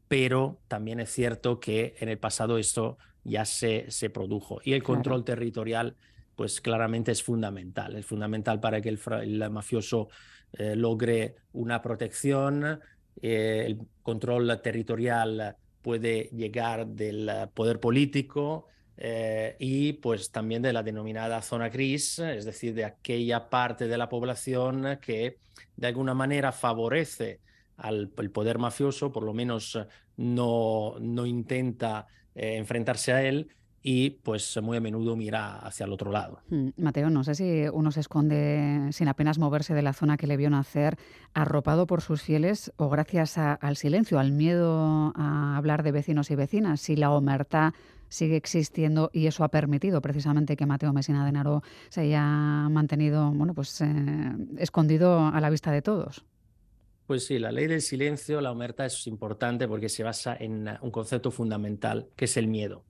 pero 0.06 0.60
también 0.68 1.00
es 1.00 1.08
cierto 1.10 1.58
que 1.58 1.94
en 1.98 2.10
el 2.10 2.18
pasado 2.18 2.58
esto 2.58 2.98
ya 3.24 3.46
se, 3.46 3.90
se 3.90 4.10
produjo. 4.10 4.60
Y 4.64 4.74
el 4.74 4.82
Claro. 4.82 4.96
control 4.96 5.24
territorial, 5.24 5.96
pues 6.34 6.60
claramente 6.60 7.10
es 7.10 7.22
fundamental. 7.22 7.96
Es 7.96 8.04
fundamental 8.04 8.60
para 8.60 8.82
que 8.82 8.90
el, 8.90 9.50
mafioso 9.50 10.08
eh, 10.52 10.76
logre 10.76 11.36
una 11.52 11.80
protección. 11.80 12.80
eh, 13.22 13.62
el 13.66 13.78
control 14.02 14.60
territorial 14.60 15.56
puede 15.80 16.28
llegar 16.34 16.86
del 16.86 17.30
poder 17.54 17.80
político, 17.80 18.68
eh, 19.04 19.56
y 19.58 19.94
pues 19.94 20.30
también 20.30 20.62
de 20.62 20.72
la 20.72 20.84
denominada 20.84 21.42
zona 21.42 21.68
gris, 21.68 22.20
es 22.20 22.44
decir, 22.44 22.72
de 22.72 22.84
aquella 22.84 23.50
parte 23.50 23.88
de 23.88 23.98
la 23.98 24.08
población 24.08 25.00
que 25.02 25.38
de 25.76 25.86
alguna 25.88 26.14
manera 26.14 26.52
favorece 26.52 27.40
al 27.78 28.12
el 28.16 28.30
poder 28.30 28.58
mafioso, 28.58 29.10
por 29.10 29.24
lo 29.24 29.34
menos 29.34 29.74
eh, 29.74 29.88
no, 30.18 30.94
no 31.00 31.26
intenta 31.26 32.06
eh, 32.36 32.54
enfrentarse 32.56 33.12
a 33.12 33.24
él 33.24 33.48
y 33.82 34.10
pues 34.10 34.56
muy 34.62 34.76
a 34.76 34.80
menudo 34.80 35.16
mira 35.16 35.58
hacia 35.58 35.84
el 35.84 35.92
otro 35.92 36.12
lado. 36.12 36.38
Mm, 36.50 36.68
Mateo, 36.76 37.10
no 37.10 37.24
sé 37.24 37.34
si 37.34 37.64
uno 37.72 37.90
se 37.90 37.98
esconde 37.98 38.86
sin 38.92 39.08
apenas 39.08 39.36
moverse 39.36 39.74
de 39.74 39.82
la 39.82 39.94
zona 39.94 40.16
que 40.16 40.28
le 40.28 40.36
vio 40.36 40.48
nacer, 40.48 40.96
arropado 41.34 41.88
por 41.88 42.02
sus 42.02 42.22
fieles 42.22 42.72
o 42.76 42.88
gracias 42.88 43.36
al 43.36 43.76
silencio, 43.76 44.20
al 44.20 44.30
miedo 44.30 45.12
a 45.16 45.56
hablar 45.56 45.82
de 45.82 45.90
vecinos 45.90 46.30
y 46.30 46.36
vecinas, 46.36 46.80
si 46.80 46.94
la 46.94 47.10
omertá 47.10 47.74
sigue 48.12 48.36
existiendo 48.36 49.10
y 49.12 49.26
eso 49.26 49.42
ha 49.42 49.48
permitido 49.48 50.02
precisamente 50.02 50.54
que 50.54 50.66
Mateo 50.66 50.92
Messina 50.92 51.24
Denaro 51.24 51.62
se 51.88 52.02
haya 52.02 52.22
mantenido, 52.68 53.30
bueno, 53.30 53.54
pues 53.54 53.80
eh, 53.80 53.86
escondido 54.58 55.26
a 55.26 55.40
la 55.40 55.48
vista 55.48 55.72
de 55.72 55.80
todos. 55.80 56.24
Pues 57.06 57.26
sí, 57.26 57.38
la 57.38 57.50
ley 57.50 57.66
del 57.66 57.80
silencio, 57.80 58.40
la 58.42 58.52
omerta 58.52 58.84
es 58.84 59.06
importante 59.06 59.66
porque 59.66 59.88
se 59.88 60.02
basa 60.02 60.36
en 60.38 60.68
un 60.82 60.90
concepto 60.90 61.30
fundamental 61.30 62.10
que 62.14 62.26
es 62.26 62.36
el 62.36 62.48
miedo. 62.48 62.84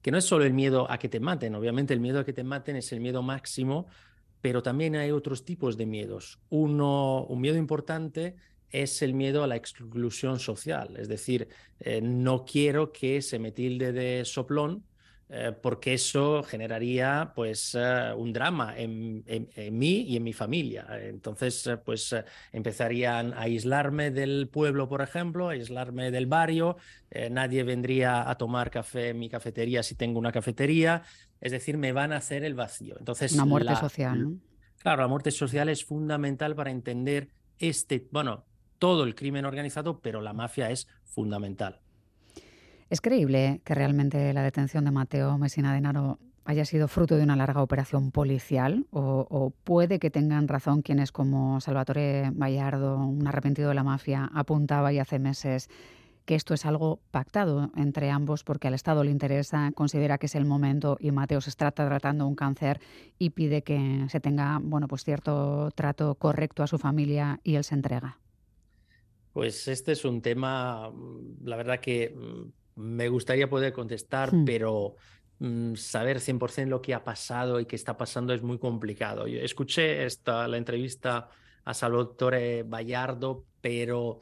Que 0.00 0.10
no 0.10 0.18
es 0.18 0.24
solo 0.24 0.44
el 0.44 0.54
miedo 0.54 0.90
a 0.90 0.98
que 0.98 1.08
te 1.08 1.20
maten, 1.20 1.54
obviamente 1.54 1.92
el 1.92 2.00
miedo 2.00 2.20
a 2.20 2.24
que 2.24 2.32
te 2.32 2.42
maten 2.42 2.76
es 2.76 2.90
el 2.92 3.00
miedo 3.00 3.22
máximo, 3.22 3.86
pero 4.40 4.62
también 4.62 4.96
hay 4.96 5.10
otros 5.10 5.44
tipos 5.44 5.76
de 5.76 5.86
miedos. 5.86 6.40
Uno, 6.48 7.24
un 7.24 7.40
miedo 7.40 7.58
importante 7.58 8.36
es 8.72 9.02
el 9.02 9.14
miedo 9.14 9.44
a 9.44 9.46
la 9.46 9.56
exclusión 9.56 10.40
social, 10.40 10.96
es 10.96 11.08
decir, 11.08 11.48
eh, 11.80 12.00
no 12.00 12.44
quiero 12.44 12.90
que 12.92 13.22
se 13.22 13.38
me 13.38 13.52
tilde 13.52 13.92
de 13.92 14.24
soplón 14.24 14.84
eh, 15.28 15.52
porque 15.62 15.94
eso 15.94 16.42
generaría 16.42 17.32
pues 17.34 17.74
eh, 17.78 18.12
un 18.14 18.32
drama 18.32 18.74
en, 18.76 19.22
en, 19.26 19.78
mí 19.78 20.02
y 20.02 20.16
en 20.16 20.24
mi 20.24 20.34
familia. 20.34 20.86
Entonces, 21.00 21.70
pues 21.84 22.14
empezarían 22.52 23.32
a 23.32 23.42
aislarme 23.42 24.10
del 24.10 24.48
pueblo, 24.48 24.88
por 24.88 25.00
ejemplo, 25.00 25.48
a 25.48 25.52
aislarme 25.52 26.10
del 26.10 26.26
barrio, 26.26 26.76
nadie 27.30 27.62
vendría 27.62 28.28
a 28.28 28.36
tomar 28.36 28.70
café 28.70 29.10
en 29.10 29.18
mi 29.18 29.30
cafetería 29.30 29.82
si 29.82 29.94
tengo 29.94 30.18
una 30.18 30.32
cafetería, 30.32 31.02
es 31.40 31.52
decir, 31.52 31.78
me 31.78 31.92
van 31.92 32.12
a 32.12 32.16
hacer 32.16 32.44
el 32.44 32.54
vacío. 32.54 32.96
Entonces, 32.98 33.32
una 33.32 33.46
muerte 33.46 33.74
social. 33.76 34.22
¿no? 34.22 34.38
Claro, 34.82 35.02
la 35.02 35.08
muerte 35.08 35.30
social 35.30 35.68
es 35.68 35.84
fundamental 35.84 36.54
para 36.54 36.70
entender 36.70 37.30
este, 37.58 38.06
bueno, 38.10 38.44
todo 38.82 39.04
el 39.04 39.14
crimen 39.14 39.44
organizado, 39.44 40.00
pero 40.00 40.20
la 40.20 40.32
mafia 40.32 40.72
es 40.72 40.88
fundamental. 41.04 41.78
¿Es 42.90 43.00
creíble 43.00 43.60
que 43.64 43.76
realmente 43.76 44.32
la 44.32 44.42
detención 44.42 44.84
de 44.84 44.90
Mateo 44.90 45.38
Messina 45.38 45.72
Denaro 45.72 46.18
haya 46.44 46.64
sido 46.64 46.88
fruto 46.88 47.14
de 47.14 47.22
una 47.22 47.36
larga 47.36 47.62
operación 47.62 48.10
policial? 48.10 48.86
O, 48.90 49.52
puede 49.62 50.00
que 50.00 50.10
tengan 50.10 50.48
razón 50.48 50.82
quienes, 50.82 51.12
como 51.12 51.60
Salvatore 51.60 52.32
Bayardo, 52.34 52.98
un 52.98 53.24
arrepentido 53.24 53.68
de 53.68 53.76
la 53.76 53.84
mafia, 53.84 54.28
apuntaba 54.34 54.92
y 54.92 54.98
hace 54.98 55.20
meses 55.20 55.70
que 56.24 56.34
esto 56.34 56.52
es 56.52 56.66
algo 56.66 56.98
pactado 57.12 57.70
entre 57.76 58.10
ambos 58.10 58.42
porque 58.42 58.66
al 58.66 58.74
Estado 58.74 59.04
le 59.04 59.12
interesa, 59.12 59.70
considera 59.76 60.18
que 60.18 60.26
es 60.26 60.34
el 60.34 60.44
momento 60.44 60.96
y 60.98 61.12
Mateo 61.12 61.40
se 61.40 61.50
está 61.50 61.70
tratando 61.70 62.26
un 62.26 62.34
cáncer 62.34 62.80
y 63.16 63.30
pide 63.30 63.62
que 63.62 64.06
se 64.08 64.18
tenga 64.18 64.58
bueno, 64.60 64.88
pues 64.88 65.04
cierto 65.04 65.70
trato 65.70 66.16
correcto 66.16 66.64
a 66.64 66.66
su 66.66 66.78
familia 66.78 67.38
y 67.44 67.54
él 67.54 67.62
se 67.62 67.76
entrega? 67.76 68.18
Pues 69.32 69.68
este 69.68 69.92
es 69.92 70.04
un 70.04 70.20
tema, 70.22 70.90
mm, 70.90 71.44
la 71.44 71.56
verdad 71.56 71.80
que 71.80 72.14
mm, 72.14 72.80
me 72.80 73.08
gustaría 73.08 73.48
poder 73.48 73.72
contestar, 73.72 74.32
Hmm. 74.32 74.44
pero 74.44 74.96
mm, 75.38 75.74
saber 75.74 76.20
100% 76.20 76.70
lo 76.70 76.80
que 76.82 76.94
ha 76.94 77.04
pasado 77.04 77.60
y 77.60 77.66
qué 77.66 77.76
está 77.76 77.96
pasando 77.96 78.32
es 78.32 78.42
muy 78.42 78.58
complicado. 78.58 79.26
Yo 79.26 79.40
escuché 79.40 80.04
esta, 80.04 80.46
la 80.48 80.56
entrevista 80.56 81.28
a 81.64 81.74
Salvatore 81.74 82.62
Bayardo, 82.64 83.44
pero 83.60 84.20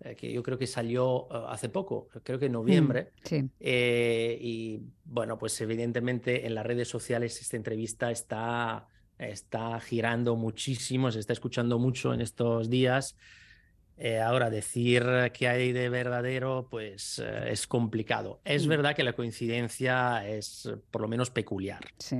eh, 0.00 0.16
que 0.16 0.32
yo 0.32 0.42
creo 0.42 0.56
que 0.56 0.66
salió 0.66 1.28
eh, 1.30 1.44
hace 1.48 1.68
poco, 1.68 2.08
creo 2.22 2.38
que 2.38 2.46
en 2.46 2.52
noviembre. 2.52 3.12
Sí. 3.22 3.48
Eh, 3.60 4.38
y 4.40 4.80
bueno, 5.04 5.38
pues 5.38 5.60
evidentemente 5.60 6.46
en 6.46 6.54
las 6.54 6.64
redes 6.64 6.88
sociales 6.88 7.40
esta 7.40 7.56
entrevista 7.56 8.10
está, 8.10 8.86
está 9.18 9.78
girando 9.80 10.36
muchísimo, 10.36 11.10
se 11.10 11.18
está 11.20 11.32
escuchando 11.32 11.78
mucho 11.78 12.14
en 12.14 12.22
estos 12.22 12.70
días. 12.70 13.16
Eh, 14.02 14.18
ahora, 14.18 14.48
decir 14.48 15.04
qué 15.34 15.46
hay 15.46 15.72
de 15.72 15.90
verdadero, 15.90 16.66
pues 16.70 17.18
eh, 17.22 17.50
es 17.52 17.66
complicado. 17.66 18.40
Es 18.46 18.66
Mm. 18.66 18.70
verdad 18.70 18.96
que 18.96 19.04
la 19.04 19.12
coincidencia 19.12 20.26
es 20.26 20.64
eh, 20.66 20.76
por 20.90 21.02
lo 21.02 21.08
menos 21.08 21.30
peculiar. 21.30 21.80
Sí. 21.98 22.16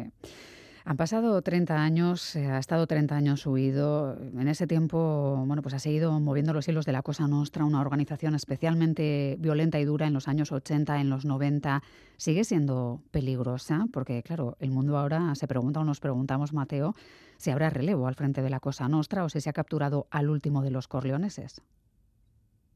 Han 0.85 0.97
pasado 0.97 1.41
30 1.43 1.83
años, 1.83 2.35
eh, 2.37 2.47
ha 2.47 2.59
estado 2.59 2.87
30 2.87 3.15
años 3.17 3.47
huido. 3.47 4.19
En 4.39 4.49
ese 4.49 4.67
tiempo, 4.67 5.43
bueno, 5.47 5.63
pues 5.63 5.75
ha 5.75 5.79
seguido 5.79 6.19
moviendo 6.21 6.53
los 6.53 6.67
hilos 6.69 6.85
de 6.87 6.93
la 6.93 7.03
Cosa 7.03 7.29
Nostra, 7.29 7.65
una 7.65 7.81
organización 7.81 8.35
especialmente 8.35 9.37
violenta 9.39 9.79
y 9.79 9.85
dura 9.85 10.07
en 10.07 10.15
los 10.15 10.27
años 10.29 10.53
80, 10.53 11.01
en 11.01 11.09
los 11.11 11.25
90. 11.25 11.83
¿Sigue 12.17 12.45
siendo 12.45 13.03
peligrosa? 13.11 13.87
Porque, 13.93 14.23
claro, 14.23 14.57
el 14.59 14.71
mundo 14.71 14.97
ahora 14.99 15.35
se 15.35 15.47
pregunta 15.47 15.81
o 15.81 15.85
nos 15.85 16.01
preguntamos, 16.01 16.53
Mateo, 16.53 16.95
si 17.41 17.51
habrá 17.51 17.71
relevo 17.71 18.07
al 18.07 18.15
frente 18.17 18.43
de 18.43 18.51
la 18.51 18.61
Cosa 18.61 18.89
Nostra 18.89 19.25
o 19.25 19.29
si 19.31 19.41
se 19.41 19.51
ha 19.51 19.55
capturado 19.55 20.09
al 20.11 20.29
último 20.31 20.63
de 20.63 20.71
los 20.71 20.89
corleoneses. 20.89 21.63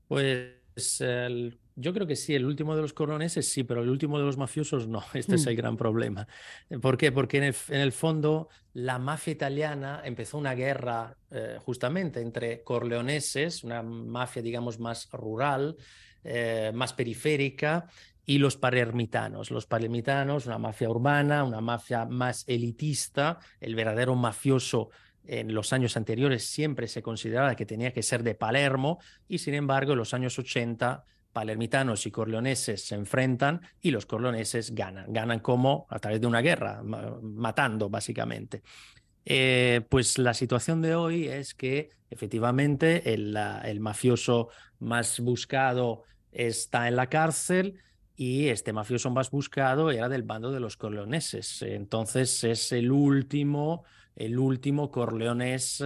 Pues 0.07 1.01
el- 1.01 1.61
yo 1.77 1.93
creo 1.93 2.07
que 2.07 2.15
sí, 2.17 2.35
el 2.35 2.45
último 2.45 2.77
de 2.77 2.83
los 2.83 2.93
coroneses 2.93 3.51
sí, 3.51 3.65
pero 3.65 3.83
el 3.83 3.89
último 3.91 4.19
de 4.19 4.25
los 4.25 4.37
mafiosos 4.37 4.87
no. 4.87 5.03
Este 5.15 5.37
es 5.37 5.47
Mm. 5.47 5.49
el 5.49 5.57
gran 5.57 5.77
problema. 5.77 6.27
¿Por 6.81 6.97
qué? 6.97 7.11
Porque 7.13 7.39
en 7.39 7.45
el, 7.45 7.57
en 7.69 7.81
el 7.81 7.93
fondo 7.93 8.49
la 8.75 8.99
mafia 8.99 9.33
italiana 9.33 10.03
empezó 10.05 10.39
una 10.39 10.55
guerra 10.55 11.17
eh, 11.31 11.59
justamente 11.61 12.21
entre 12.21 12.63
corleoneses, 12.63 13.65
una 13.65 13.83
mafia, 13.83 14.43
digamos, 14.43 14.79
más 14.79 15.09
rural, 15.13 15.77
eh, 16.23 16.71
más 16.75 16.93
periférica, 16.93 17.87
y 18.27 18.39
los 18.39 18.57
palermitanos. 18.57 19.51
Los 19.51 19.67
palermitanos, 19.67 20.47
una 20.47 20.59
mafia 20.59 20.89
urbana, 20.89 21.45
una 21.45 21.61
mafia 21.61 22.05
más 22.05 22.45
elitista, 22.47 23.39
el 23.61 23.75
verdadero 23.75 24.15
mafioso 24.15 24.91
en 25.27 25.55
los 25.55 25.73
años 25.73 25.97
anteriores 25.97 26.45
siempre 26.47 26.87
se 26.87 27.03
consideraba 27.03 27.55
que 27.57 27.65
tenía 27.67 27.93
que 27.93 28.03
ser 28.03 28.23
de 28.23 28.35
Palermo 28.35 28.99
y 29.27 29.39
sin 29.39 29.55
embargo 29.55 29.93
en 29.93 29.99
los 29.99 30.13
años 30.13 30.39
80 30.39 31.05
palermitanos 31.33 32.07
y 32.07 32.11
corleoneses 32.11 32.87
se 32.87 32.95
enfrentan 32.95 33.61
y 33.81 33.91
los 33.91 34.07
corleoneses 34.07 34.75
ganan. 34.75 35.13
Ganan 35.13 35.41
como 35.41 35.87
a 35.89 35.99
través 35.99 36.21
de 36.21 36.27
una 36.27 36.41
guerra, 36.43 36.83
ma- 36.83 37.19
matando 37.23 37.89
básicamente. 37.89 38.63
Eh, 39.25 39.81
pues 39.89 40.19
la 40.19 40.35
situación 40.35 40.83
de 40.83 40.95
hoy 40.95 41.27
es 41.27 41.55
que 41.55 41.89
efectivamente 42.11 43.15
el 43.15 43.81
mafioso 43.81 44.49
más 44.79 45.19
buscado 45.21 46.03
está 46.31 46.87
en 46.89 46.97
la 46.97 47.09
cárcel 47.09 47.81
y 48.17 48.49
este 48.49 48.73
mafioso 48.73 49.11
más 49.11 49.31
buscado 49.31 49.91
era 49.91 50.09
del 50.09 50.23
bando 50.23 50.53
de 50.53 50.61
los 50.61 50.77
corleoneses. 50.77 51.63
Entonces 51.63 52.45
es 52.45 52.73
el 52.73 52.93
último, 52.93 53.85
el 54.15 54.39
último 54.39 54.91
corleonés, 54.91 55.85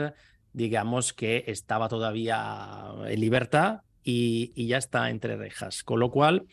digamos, 0.52 1.12
que 1.12 1.44
estaba 1.46 1.88
todavía 1.88 2.86
en 3.06 3.20
libertad 3.20 3.82
y, 4.02 4.52
y 4.54 4.66
ya 4.66 4.78
está 4.78 5.08
entre 5.10 5.36
rejas. 5.36 5.82
Con 5.82 6.00
lo 6.00 6.10
cual, 6.10 6.46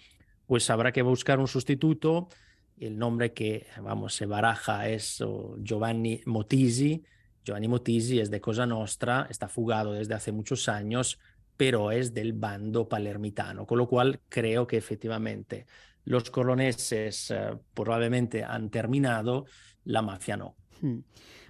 pues 0.45 0.69
habrá 0.69 0.91
que 0.91 1.01
buscar 1.01 1.39
un 1.39 1.47
sustituto. 1.47 2.29
El 2.77 2.97
nombre 2.97 3.33
que, 3.33 3.67
vamos, 3.81 4.15
se 4.15 4.25
baraja 4.25 4.87
es 4.87 5.21
oh, 5.21 5.55
Giovanni 5.59 6.21
Motisi. 6.25 7.03
Giovanni 7.43 7.67
Motisi 7.67 8.19
es 8.19 8.31
de 8.31 8.41
Cosa 8.41 8.65
Nostra, 8.65 9.27
está 9.29 9.47
fugado 9.47 9.93
desde 9.93 10.15
hace 10.15 10.31
muchos 10.31 10.67
años, 10.67 11.19
pero 11.57 11.91
es 11.91 12.13
del 12.13 12.33
bando 12.33 12.87
palermitano, 12.87 13.65
con 13.65 13.77
lo 13.77 13.87
cual 13.87 14.21
creo 14.29 14.67
que 14.67 14.77
efectivamente 14.77 15.65
los 16.05 16.29
coloneses 16.29 17.31
eh, 17.31 17.57
probablemente 17.73 18.43
han 18.43 18.69
terminado, 18.69 19.45
la 19.85 20.01
mafia 20.01 20.37
no. 20.37 20.55
Hmm. 20.81 20.99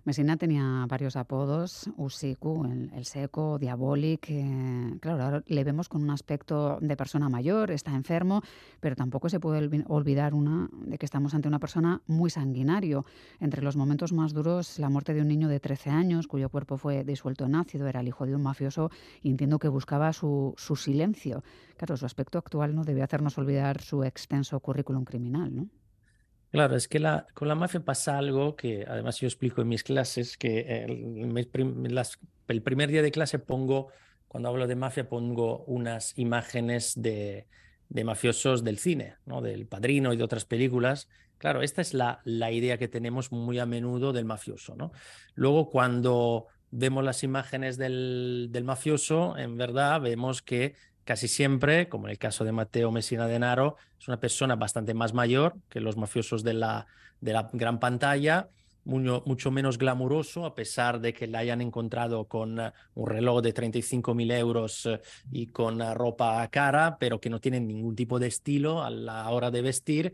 Messina 0.06 0.38
tenía 0.38 0.86
varios 0.88 1.16
apodos, 1.16 1.90
Usiku, 1.98 2.64
el, 2.94 3.06
seco, 3.06 3.58
Diabolic. 3.58 4.28
eh, 4.30 4.98
claro, 5.02 5.24
ahora 5.24 5.44
le 5.48 5.64
vemos 5.64 5.90
con 5.90 6.04
un 6.04 6.12
aspecto 6.12 6.78
de 6.80 6.96
persona 6.96 7.28
mayor, 7.28 7.72
está 7.72 7.96
enfermo, 7.96 8.44
pero 8.80 8.96
tampoco 8.96 9.30
se 9.30 9.40
puede 9.40 9.68
olvi- 9.68 9.84
olvidar 9.88 10.36
una, 10.36 10.70
de 10.72 11.00
que 11.00 11.08
estamos 11.08 11.34
ante 11.34 11.48
una 11.48 11.58
persona 11.58 12.04
muy 12.06 12.30
sanguinario. 12.30 13.04
Entre 13.40 13.64
los 13.64 13.76
momentos 13.78 14.14
más 14.14 14.32
duros, 14.32 14.78
la 14.78 14.90
muerte 14.92 15.16
de 15.16 15.22
un 15.22 15.28
niño 15.28 15.48
de 15.48 15.60
13 15.60 15.90
años, 15.90 16.28
cuyo 16.28 16.50
cuerpo 16.50 16.78
fue 16.78 17.04
disuelto 17.04 17.46
en 17.46 17.56
ácido, 17.56 17.88
era 17.88 18.02
el 18.02 18.08
hijo 18.08 18.28
de 18.28 18.36
un 18.36 18.44
mafioso 18.44 18.92
y 19.24 19.32
entiendo 19.32 19.58
que 19.58 19.70
buscaba 19.70 20.14
su, 20.14 20.54
su 20.56 20.76
silencio. 20.76 21.44
Claro, 21.78 21.98
su 21.98 22.06
aspecto 22.06 22.38
actual 22.38 22.76
no 22.76 22.84
debe 22.84 23.02
hacernos 23.02 23.40
olvidar 23.40 23.82
su 23.82 24.04
extenso 24.04 24.60
currículum 24.60 25.04
criminal, 25.04 25.56
¿no? 25.56 25.68
Claro, 26.56 26.78
es 26.78 26.88
que 26.88 27.00
la, 27.00 27.28
con 27.34 27.50
la 27.50 27.56
mafia 27.56 27.82
pasa 27.82 28.18
algo 28.18 28.56
que 28.56 28.86
además 28.88 29.20
yo 29.20 29.28
explico 29.28 29.62
en 29.62 29.68
mis 29.68 29.84
clases, 29.84 30.38
que 30.38 30.86
el, 30.86 32.62
primer 32.64 32.90
día 32.92 33.02
de 33.02 33.12
clase 33.12 33.40
pongo, 33.40 33.90
cuando 34.30 34.48
hablo 34.48 34.66
de 34.66 34.76
mafia, 34.76 35.10
pongo 35.10 35.66
unas 35.66 36.18
imágenes 36.18 36.94
de, 36.96 37.48
de 37.90 38.04
mafiosos 38.06 38.64
del 38.64 38.78
cine, 38.78 39.16
¿no? 39.26 39.42
Del 39.42 39.68
Padrino 39.68 40.14
y 40.14 40.18
de 40.18 40.24
otras 40.24 40.46
películas. 40.46 41.10
Claro, 41.40 41.62
esta 41.62 41.82
es 41.82 41.94
la, 41.94 42.22
idea 42.24 42.78
que 42.78 42.88
tenemos 42.88 43.34
muy 43.34 43.60
a 43.60 43.66
menudo 43.66 44.14
del 44.14 44.24
mafioso. 44.24 44.78
Luego, 45.34 45.70
cuando 45.70 46.48
vemos 46.72 47.04
las 47.04 47.22
imágenes 47.24 47.78
del, 47.78 48.48
del 48.52 48.64
mafioso, 48.64 49.38
en 49.38 49.58
verdad 49.58 50.00
vemos 50.00 50.42
que 50.42 50.76
casi 51.06 51.28
siempre, 51.28 51.88
como 51.88 52.08
en 52.08 52.12
el 52.12 52.18
caso 52.18 52.44
de 52.44 52.52
Mateo 52.52 52.92
Messina 52.92 53.28
Denaro, 53.28 53.78
es 54.00 54.08
una 54.08 54.20
persona 54.20 54.56
bastante 54.56 54.94
más 54.94 55.14
mayor 55.14 55.56
que 55.70 55.80
los 55.80 55.98
mafiosos 55.98 56.44
de 56.44 56.56
la, 56.56 56.88
de 57.22 57.32
la 57.32 57.50
gran 57.54 57.80
pantalla, 57.80 58.50
mucho, 58.84 59.24
mucho 59.26 59.52
menos 59.52 59.78
glamuroso, 59.78 60.46
a 60.46 60.56
pesar 60.56 61.00
de 61.00 61.14
que 61.14 61.28
la 61.28 61.40
hayan 61.40 61.62
encontrado 61.62 62.26
con 62.26 62.60
uh, 62.60 62.72
un 62.96 63.08
reloj 63.08 63.42
de 63.42 63.54
35 63.54 64.16
mil 64.16 64.32
euros 64.32 64.86
uh, 64.86 64.98
y 65.32 65.48
con 65.48 65.82
uh, 65.82 65.94
ropa 65.94 66.48
cara, 66.50 66.98
pero 67.00 67.22
que 67.22 67.30
no 67.30 67.40
tienen 67.40 67.68
ningún 67.68 67.96
tipo 67.96 68.20
de 68.20 68.28
estilo 68.28 68.84
a 68.84 68.90
la 68.90 69.30
hora 69.30 69.52
de 69.52 69.62
vestir. 69.62 70.14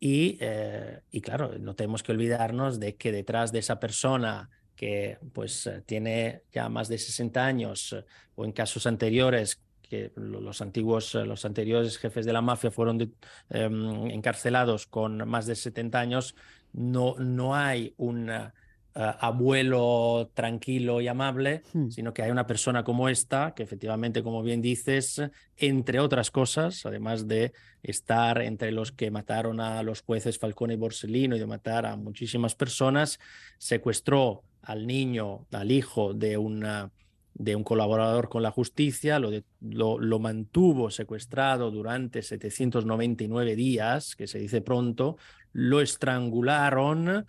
Y, 0.00 0.36
eh, 0.40 1.00
y 1.10 1.22
claro, 1.22 1.58
no 1.58 1.74
tenemos 1.74 2.02
que 2.02 2.12
olvidarnos 2.12 2.78
de 2.78 2.96
que 2.96 3.10
detrás 3.10 3.52
de 3.52 3.60
esa 3.60 3.80
persona 3.80 4.50
que 4.76 5.18
pues 5.32 5.70
tiene 5.86 6.42
ya 6.52 6.68
más 6.68 6.88
de 6.88 6.98
60 6.98 7.42
años 7.42 7.96
o 8.34 8.44
en 8.44 8.52
casos 8.52 8.86
anteriores 8.86 9.63
que 9.88 10.12
los 10.16 10.60
antiguos, 10.60 11.14
los 11.14 11.44
anteriores 11.44 11.98
jefes 11.98 12.26
de 12.26 12.32
la 12.32 12.42
mafia 12.42 12.70
fueron 12.70 12.98
de, 12.98 13.10
um, 13.50 14.06
encarcelados 14.08 14.86
con 14.86 15.28
más 15.28 15.46
de 15.46 15.54
70 15.54 16.00
años, 16.00 16.34
no, 16.72 17.14
no 17.18 17.54
hay 17.54 17.94
un 17.96 18.30
uh, 18.30 18.50
abuelo 18.94 20.30
tranquilo 20.34 21.00
y 21.00 21.08
amable, 21.08 21.62
hmm. 21.72 21.90
sino 21.90 22.12
que 22.12 22.22
hay 22.22 22.30
una 22.30 22.46
persona 22.46 22.84
como 22.84 23.08
esta, 23.08 23.54
que 23.54 23.62
efectivamente, 23.62 24.22
como 24.22 24.42
bien 24.42 24.62
dices, 24.62 25.22
entre 25.56 26.00
otras 26.00 26.30
cosas, 26.30 26.84
además 26.86 27.26
de 27.28 27.52
estar 27.82 28.42
entre 28.42 28.72
los 28.72 28.92
que 28.92 29.10
mataron 29.10 29.60
a 29.60 29.82
los 29.82 30.02
jueces 30.02 30.38
Falcone 30.38 30.74
y 30.74 30.78
Borsellino 30.78 31.36
y 31.36 31.40
de 31.40 31.46
matar 31.46 31.86
a 31.86 31.96
muchísimas 31.96 32.54
personas, 32.54 33.18
secuestró 33.58 34.42
al 34.62 34.86
niño, 34.86 35.46
al 35.52 35.70
hijo 35.70 36.14
de 36.14 36.38
una 36.38 36.90
de 37.34 37.56
un 37.56 37.64
colaborador 37.64 38.28
con 38.28 38.42
la 38.42 38.52
justicia, 38.52 39.18
lo, 39.18 39.30
de, 39.30 39.44
lo, 39.60 40.18
mantuvo 40.18 40.90
secuestrado 40.90 41.70
durante 41.70 42.22
799 42.22 43.56
días, 43.56 44.14
que 44.14 44.26
se 44.26 44.38
dice 44.38 44.60
pronto, 44.60 45.16
lo 45.52 45.80
estrangularon 45.80 47.26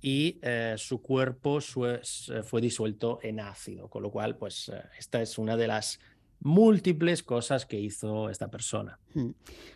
y 0.00 0.38
eh, 0.42 0.74
su 0.76 1.00
cuerpo 1.00 1.60
fue, 1.60 2.02
fue, 2.44 2.60
disuelto 2.60 3.20
en 3.22 3.40
ácido, 3.40 3.88
con 3.88 4.02
lo 4.02 4.10
cual, 4.10 4.36
pues 4.36 4.68
eh, 4.68 4.82
esta 4.98 5.22
es 5.22 5.38
una 5.38 5.56
de 5.56 5.68
las 5.68 6.00
múltiples 6.44 7.22
cosas 7.22 7.64
que 7.64 7.80
hizo 7.80 8.28
esta 8.28 8.48
persona. 8.48 8.98
Hmm. 9.14 9.30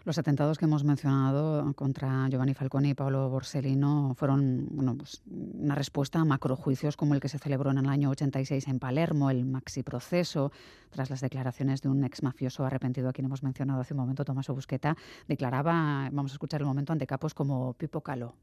Los 0.05 0.19
atentados 0.19 0.59
que 0.59 0.67
hemos 0.67 0.85
mencionado 0.85 1.73
contra 1.73 2.29
Giovanni 2.29 2.53
Falcone 2.53 2.91
y 2.91 2.95
Paolo 2.95 3.29
Borsellino 3.31 4.15
fueron 4.17 4.69
bueno, 4.71 4.95
pues 4.97 5.23
una 5.27 5.75
respuesta 5.75 6.21
a 6.21 6.25
macrojuicios 6.25 6.97
como 6.97 7.15
el 7.15 7.21
que 7.21 7.31
se 7.31 7.39
celebró 7.39 7.71
en 7.71 7.79
el 7.79 7.87
año 7.87 8.11
86 8.11 8.69
en 8.69 8.79
Palermo, 8.79 9.31
el 9.31 9.47
maxi 9.47 9.83
proceso, 9.83 10.53
tras 10.91 11.09
las 11.09 11.23
declaraciones 11.23 11.81
de 11.81 11.89
un 11.89 12.05
ex 12.05 12.23
mafioso 12.23 12.67
arrepentido 12.67 13.09
a 13.09 13.13
quien 13.15 13.25
hemos 13.25 13.43
mencionado 13.43 13.81
hace 13.81 13.95
un 13.95 14.01
momento, 14.01 14.27
Tommaso 14.27 14.55
Busqueta, 14.55 14.97
declaraba, 15.27 16.11
vamos 16.13 16.33
a 16.33 16.35
escuchar 16.35 16.61
el 16.61 16.67
momento 16.67 16.93
ante 16.93 17.07
capos 17.07 17.33
como 17.33 17.73
Pippo 17.73 18.03
Calò. 18.03 18.35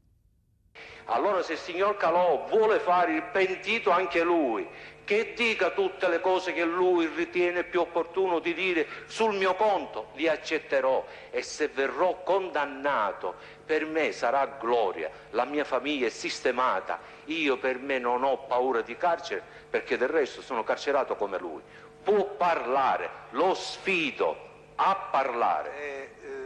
Allora 1.06 1.42
se 1.42 1.52
il 1.52 1.58
signor 1.58 1.96
Calò 1.96 2.46
vuole 2.48 2.80
fare 2.80 3.12
il 3.12 3.22
pentito 3.22 3.90
anche 3.90 4.22
lui, 4.22 4.68
che 5.06 5.34
dica 5.36 5.70
tutte 5.70 6.08
le 6.08 6.20
cose 6.20 6.52
che 6.52 6.64
lui 6.64 7.06
ritiene 7.06 7.62
più 7.62 7.80
opportuno 7.80 8.40
di 8.40 8.52
dire 8.52 8.88
sul 9.06 9.36
mio 9.36 9.54
conto, 9.54 10.08
li 10.14 10.26
accetterò 10.26 11.06
e 11.30 11.42
se 11.42 11.68
verrò 11.68 12.22
condannato 12.24 13.36
per 13.64 13.86
me 13.86 14.10
sarà 14.10 14.56
gloria, 14.58 15.08
la 15.30 15.44
mia 15.44 15.62
famiglia 15.62 16.08
è 16.08 16.10
sistemata, 16.10 16.98
io 17.26 17.56
per 17.56 17.78
me 17.78 18.00
non 18.00 18.24
ho 18.24 18.38
paura 18.46 18.80
di 18.80 18.96
carcere 18.96 19.42
perché 19.70 19.96
del 19.96 20.08
resto 20.08 20.42
sono 20.42 20.64
carcerato 20.64 21.14
come 21.14 21.38
lui. 21.38 21.62
Può 22.02 22.24
parlare, 22.24 23.08
lo 23.30 23.54
sfido 23.54 24.36
a 24.74 25.08
parlare. 25.10 25.70
Eh, 25.78 26.10
eh, 26.20 26.38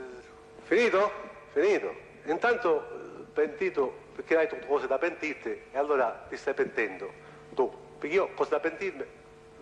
finito? 0.65 1.11
Finito. 1.53 1.95
Intanto 2.25 2.79
eh, 2.79 3.25
pentito 3.33 4.00
perché 4.15 4.37
hai 4.37 4.49
cose 4.67 4.87
da 4.87 4.99
pentirti 4.99 5.49
e 5.73 5.79
allora 5.79 6.27
ti 6.29 6.37
stai 6.37 6.55
pentendo 6.55 7.11
tu. 7.55 7.71
Perché 7.99 8.15
io 8.15 8.31
cose 8.35 8.51
da 8.51 8.61
pentirmi 8.61 9.05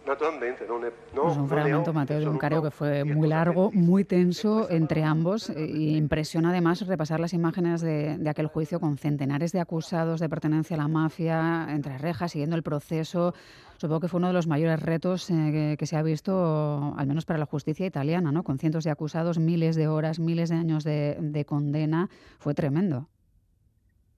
naturalmente 0.08 0.66
no, 0.66 0.78
no, 0.78 1.22
pues 1.22 1.36
un 1.36 1.48
fragmento, 1.48 1.92
Mateo, 1.92 2.20
de 2.20 2.28
un 2.28 2.38
careo 2.38 2.62
que 2.62 2.70
fue 2.70 3.04
muy 3.04 3.28
largo, 3.28 3.70
muy 3.72 4.04
tenso 4.04 4.68
entre 4.70 5.04
ambos 5.04 5.50
e 5.50 5.64
impresiona 5.96 6.48
además 6.48 6.86
repasar 6.86 7.20
las 7.20 7.34
imágenes 7.34 7.80
de, 7.82 8.16
de, 8.16 8.30
aquel 8.30 8.46
juicio 8.46 8.80
con 8.80 8.96
centenares 8.96 9.52
de 9.52 9.60
acusados 9.60 10.20
de 10.20 10.28
pertenencia 10.28 10.76
a 10.76 10.78
la 10.78 10.88
mafia 10.88 11.66
entre 11.70 11.98
rejas, 11.98 12.32
siguiendo 12.32 12.56
el 12.56 12.62
proceso. 12.62 13.34
Supongo 13.76 14.00
que 14.00 14.08
fue 14.08 14.18
uno 14.18 14.28
de 14.28 14.32
los 14.32 14.46
mayores 14.48 14.80
retos 14.80 15.30
eh, 15.30 15.34
que, 15.52 15.76
que, 15.78 15.86
se 15.86 15.96
ha 15.96 16.02
visto, 16.02 16.94
al 16.96 17.06
menos 17.06 17.26
para 17.26 17.38
la 17.38 17.46
justicia 17.46 17.86
italiana, 17.86 18.32
¿no? 18.32 18.42
Con 18.42 18.58
cientos 18.58 18.84
de 18.84 18.90
acusados, 18.90 19.38
miles 19.38 19.76
de 19.76 19.86
horas, 19.86 20.18
miles 20.18 20.48
de 20.48 20.56
años 20.56 20.82
de, 20.82 21.16
de 21.20 21.44
condena. 21.44 22.08
Fue 22.38 22.54
tremendo. 22.54 23.08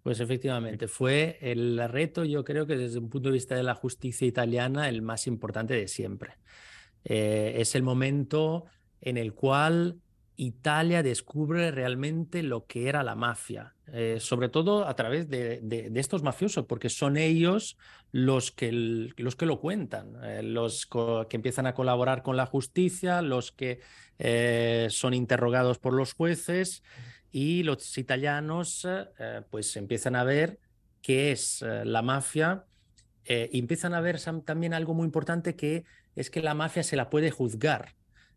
Pues 0.02 0.20
efectivamente, 0.20 0.88
fue 0.88 1.38
el 1.42 1.78
reto, 1.88 2.24
yo 2.24 2.42
creo 2.42 2.66
que 2.66 2.76
desde 2.76 2.98
un 2.98 3.10
punto 3.10 3.28
de 3.28 3.34
vista 3.34 3.54
de 3.54 3.62
la 3.62 3.74
justicia 3.74 4.26
italiana, 4.26 4.88
el 4.88 5.02
más 5.02 5.26
importante 5.26 5.74
de 5.74 5.88
siempre. 5.88 6.38
Eh, 7.04 7.54
es 7.58 7.74
el 7.74 7.82
momento 7.82 8.64
en 9.02 9.18
el 9.18 9.34
cual 9.34 10.00
Italia 10.36 11.02
descubre 11.02 11.70
realmente 11.70 12.42
lo 12.42 12.64
que 12.66 12.88
era 12.88 13.02
la 13.02 13.14
mafia, 13.14 13.74
eh, 13.92 14.16
sobre 14.20 14.48
todo 14.48 14.88
a 14.88 14.96
través 14.96 15.28
de, 15.28 15.90
estos 15.94 16.22
mafiosos, 16.22 16.64
porque 16.64 16.88
son 16.88 17.18
ellos 17.18 17.76
los 18.10 18.50
que, 18.50 18.72
los 18.72 19.36
que 19.36 19.44
lo 19.44 19.60
cuentan, 19.60 20.16
eh, 20.24 20.42
los 20.42 20.86
que 20.86 21.36
empiezan 21.36 21.66
a 21.66 21.74
colaborar 21.74 22.22
con 22.22 22.38
la 22.38 22.46
justicia, 22.46 23.20
los 23.20 23.52
que 23.52 23.80
son 24.90 25.14
interrogados 25.14 25.78
por 25.78 25.94
los 25.94 26.12
jueces 26.12 26.82
y 27.32 27.62
los 27.62 27.96
italianos 27.96 28.86
eh, 28.86 29.42
pues 29.50 29.76
empiezan 29.76 30.16
a 30.16 30.24
ver 30.24 30.58
qué 31.00 31.32
es 31.32 31.62
eh, 31.62 31.84
la 31.84 32.02
mafia 32.02 32.64
eh, 33.24 33.48
y 33.52 33.58
empiezan 33.58 33.94
a 33.94 34.00
ver 34.00 34.20
también 34.44 34.74
algo 34.74 34.94
muy 34.94 35.04
importante 35.04 35.54
que 35.54 35.84
es 36.16 36.30
que 36.30 36.42
la 36.42 36.54
mafia 36.54 36.82
se 36.82 36.96
la 36.96 37.08
puede 37.08 37.30
juzgar, 37.30 37.94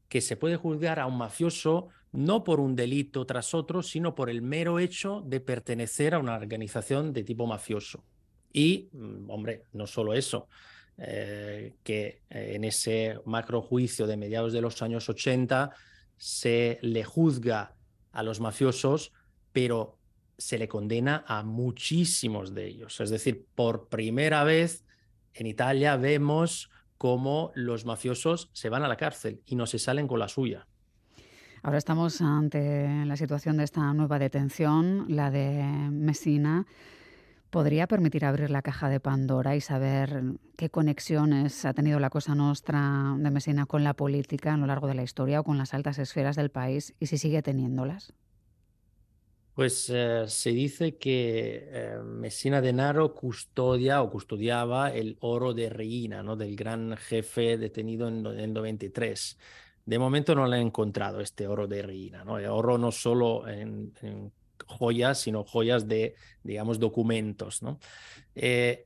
que 0.07 0.21
se 0.21 0.37
puede 0.37 0.57
juzgar 0.57 0.99
a 0.99 1.07
un 1.07 1.17
mafioso 1.17 1.89
no 2.11 2.43
por 2.43 2.59
un 2.59 2.75
delito 2.75 3.25
tras 3.25 3.55
otro, 3.55 3.81
sino 3.81 4.13
por 4.13 4.29
el 4.29 4.43
mero 4.43 4.77
hecho 4.77 5.23
de 5.25 5.39
pertenecer 5.39 6.13
a 6.13 6.19
una 6.19 6.35
organización 6.35 7.11
de 7.11 7.23
tipo 7.23 7.47
mafioso. 7.47 8.03
Y, 8.51 8.89
mm, 8.91 9.31
hombre, 9.31 9.63
no 9.73 9.87
solo 9.87 10.13
eso, 10.13 10.47
que 10.95 12.21
en 12.29 12.63
ese 12.63 13.17
macro 13.25 13.63
juicio 13.63 14.05
de 14.05 14.15
mediados 14.15 14.53
de 14.53 14.61
los 14.61 14.79
años 14.83 15.09
80 15.09 15.71
se 16.17 16.77
le 16.83 17.03
juzga 17.03 17.73
a 18.13 18.23
los 18.23 18.39
mafiosos, 18.39 19.11
pero 19.51 19.97
se 20.37 20.57
le 20.57 20.67
condena 20.67 21.23
a 21.27 21.43
muchísimos 21.43 22.53
de 22.53 22.67
ellos. 22.67 22.99
Es 23.01 23.09
decir, 23.09 23.45
por 23.55 23.89
primera 23.89 24.43
vez 24.43 24.85
en 25.33 25.47
Italia 25.47 25.97
vemos 25.97 26.69
cómo 26.97 27.51
los 27.55 27.85
mafiosos 27.85 28.49
se 28.53 28.69
van 28.69 28.83
a 28.83 28.87
la 28.87 28.95
cárcel 28.95 29.41
y 29.45 29.55
no 29.55 29.65
se 29.65 29.79
salen 29.79 30.07
con 30.07 30.19
la 30.19 30.29
suya. 30.29 30.67
Ahora 31.61 31.77
estamos 31.77 32.21
ante 32.21 33.05
la 33.05 33.15
situación 33.15 33.57
de 33.57 33.63
esta 33.63 33.93
nueva 33.93 34.19
detención, 34.19 35.05
la 35.07 35.31
de 35.31 35.63
Messina. 35.91 36.65
¿Podría 37.53 37.85
permitir 37.85 38.25
abrir 38.25 38.49
la 38.49 38.63
caja 38.63 38.89
de 38.89 38.99
Pandora 38.99 39.55
y 39.55 39.61
saber 39.61 40.23
qué 40.57 40.71
conexiones 40.71 41.65
ha 41.65 41.75
tenido 41.75 41.99
la 41.99 42.09
Cosa 42.09 42.33
Nostra 42.33 43.13
de 43.15 43.29
Messina 43.29 43.67
con 43.67 43.83
la 43.83 43.93
política 43.93 44.55
a 44.55 44.57
lo 44.57 44.65
largo 44.65 44.87
de 44.87 44.95
la 44.95 45.03
historia 45.03 45.39
o 45.39 45.43
con 45.43 45.59
las 45.59 45.75
altas 45.75 45.99
esferas 45.99 46.35
del 46.35 46.49
país 46.49 46.95
y 46.99 47.05
si 47.05 47.19
sigue 47.19 47.43
teniéndolas? 47.43 48.11
Pues 49.53 49.87
eh, 49.93 50.23
se 50.25 50.49
dice 50.49 50.97
que 50.97 51.69
eh, 51.71 51.99
Messina 52.03 52.59
Denaro 52.59 53.13
custodia 53.13 54.01
o 54.01 54.09
custodiaba 54.09 54.91
el 54.91 55.15
oro 55.19 55.53
de 55.53 55.69
Reina, 55.69 56.23
¿no? 56.23 56.35
del 56.35 56.55
gran 56.55 56.97
jefe 56.97 57.59
detenido 57.59 58.07
en, 58.07 58.25
el 58.25 58.51
93. 58.51 59.37
De 59.85 59.99
momento 59.99 60.33
no 60.33 60.47
lo 60.47 60.55
he 60.55 60.59
encontrado 60.59 61.19
este 61.19 61.47
oro 61.47 61.67
de 61.67 61.83
Reina, 61.83 62.23
¿no? 62.23 62.39
El 62.39 62.47
oro 62.47 62.79
no 62.79 62.91
solo 62.91 63.47
en 63.47 63.93
joyas, 64.67 65.19
sino 65.19 65.43
joyas 65.43 65.87
de, 65.87 66.15
digamos, 66.43 66.79
documentos. 66.79 67.61
¿no? 67.61 67.79
Eh, 68.35 68.85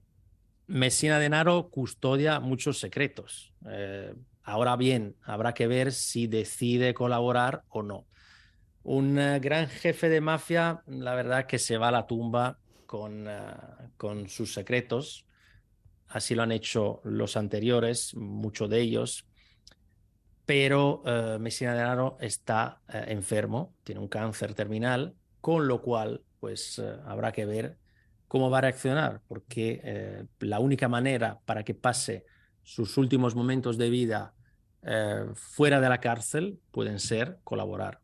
Messina 0.68 1.18
Denaro 1.18 1.70
custodia 1.70 2.40
muchos 2.42 2.80
secretos. 2.80 3.54
Eh, 3.70 4.14
ahora 4.44 4.76
bien, 4.76 5.16
habrá 5.24 5.54
que 5.54 5.68
ver 5.68 5.94
si 5.94 6.28
decide 6.28 6.94
colaborar 6.94 7.64
o 7.70 7.84
no. 7.84 8.06
Un 8.84 9.18
uh, 9.18 9.40
gran 9.40 9.68
jefe 9.68 10.10
de 10.10 10.22
mafia, 10.22 10.82
la 10.88 11.16
verdad 11.16 11.46
que 11.46 11.60
se 11.60 11.78
va 11.78 11.90
a 11.90 11.92
la 11.92 12.08
tumba 12.08 12.60
con, 12.86 13.28
uh, 13.28 13.92
con 13.98 14.28
sus 14.30 14.54
secretos. 14.54 15.26
Así 16.08 16.36
lo 16.36 16.44
han 16.44 16.52
hecho 16.52 17.02
los 17.04 17.36
anteriores, 17.38 18.16
muchos 18.16 18.70
de 18.70 18.82
ellos. 18.82 19.26
Pero 20.46 21.02
uh, 21.06 21.40
Messina 21.40 21.74
Denaro 21.74 22.18
está 22.22 22.82
enfermo, 22.88 23.74
tiene 23.84 24.00
un 24.00 24.08
cáncer 24.08 24.54
terminal 24.54 25.16
con 25.42 25.68
lo 25.68 25.82
cual 25.82 26.22
pues 26.40 26.80
eh, 26.80 26.96
habrá 27.06 27.32
que 27.32 27.46
ver 27.46 27.78
cómo 28.28 28.50
va 28.50 28.60
a 28.60 28.62
reaccionar, 28.62 29.22
porque 29.28 29.82
eh, 29.84 30.26
la 30.40 30.60
única 30.60 30.88
manera 30.88 31.40
para 31.46 31.64
que 31.64 31.74
pase 31.74 32.26
sus 32.64 32.98
últimos 32.98 33.36
momentos 33.36 33.78
de 33.78 33.90
vida 33.90 34.34
eh, 34.84 35.26
fuera 35.36 35.80
de 35.80 35.90
la 35.90 36.00
cárcel 36.00 36.60
pueden 36.72 37.00
ser 37.00 37.40
colaborar. 37.44 38.00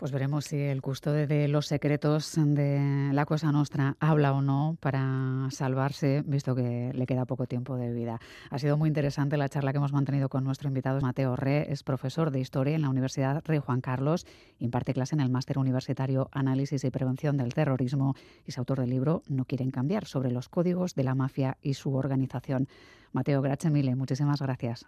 Pues 0.00 0.12
veremos 0.12 0.46
si 0.46 0.58
el 0.58 0.80
custodio 0.80 1.26
de 1.26 1.46
los 1.46 1.66
secretos 1.66 2.32
de 2.34 3.10
la 3.12 3.26
Cosa 3.26 3.52
Nostra 3.52 3.96
habla 4.00 4.32
o 4.32 4.40
no 4.40 4.78
para 4.80 5.46
salvarse, 5.50 6.22
visto 6.24 6.54
que 6.54 6.90
le 6.94 7.04
queda 7.04 7.26
poco 7.26 7.44
tiempo 7.44 7.76
de 7.76 7.92
vida. 7.92 8.18
Ha 8.48 8.58
sido 8.58 8.78
muy 8.78 8.88
interesante 8.88 9.36
la 9.36 9.50
charla 9.50 9.72
que 9.72 9.76
hemos 9.76 9.92
mantenido 9.92 10.30
con 10.30 10.42
nuestro 10.42 10.68
invitado 10.68 11.02
Mateo 11.02 11.36
Re, 11.36 11.70
es 11.70 11.82
profesor 11.82 12.30
de 12.30 12.40
Historia 12.40 12.76
en 12.76 12.80
la 12.80 12.88
Universidad 12.88 13.42
Rey 13.44 13.58
Juan 13.58 13.82
Carlos, 13.82 14.26
imparte 14.58 14.94
clase 14.94 15.16
en 15.16 15.20
el 15.20 15.28
Máster 15.28 15.58
Universitario 15.58 16.30
Análisis 16.32 16.82
y 16.82 16.90
Prevención 16.90 17.36
del 17.36 17.52
Terrorismo 17.52 18.14
y 18.46 18.52
es 18.52 18.56
autor 18.56 18.80
del 18.80 18.88
libro 18.88 19.20
No 19.28 19.44
quieren 19.44 19.70
cambiar 19.70 20.06
sobre 20.06 20.30
los 20.30 20.48
códigos 20.48 20.94
de 20.94 21.04
la 21.04 21.14
mafia 21.14 21.58
y 21.60 21.74
su 21.74 21.94
organización. 21.94 22.68
Mateo, 23.12 23.42
gracias 23.42 23.70
mille, 23.70 23.94
muchísimas 23.96 24.40
gracias. 24.40 24.86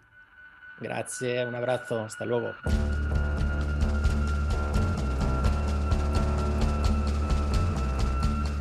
Gracias, 0.81 1.47
un 1.47 1.53
abrazo, 1.53 1.99
hasta 1.99 2.25
luego. 2.25 2.49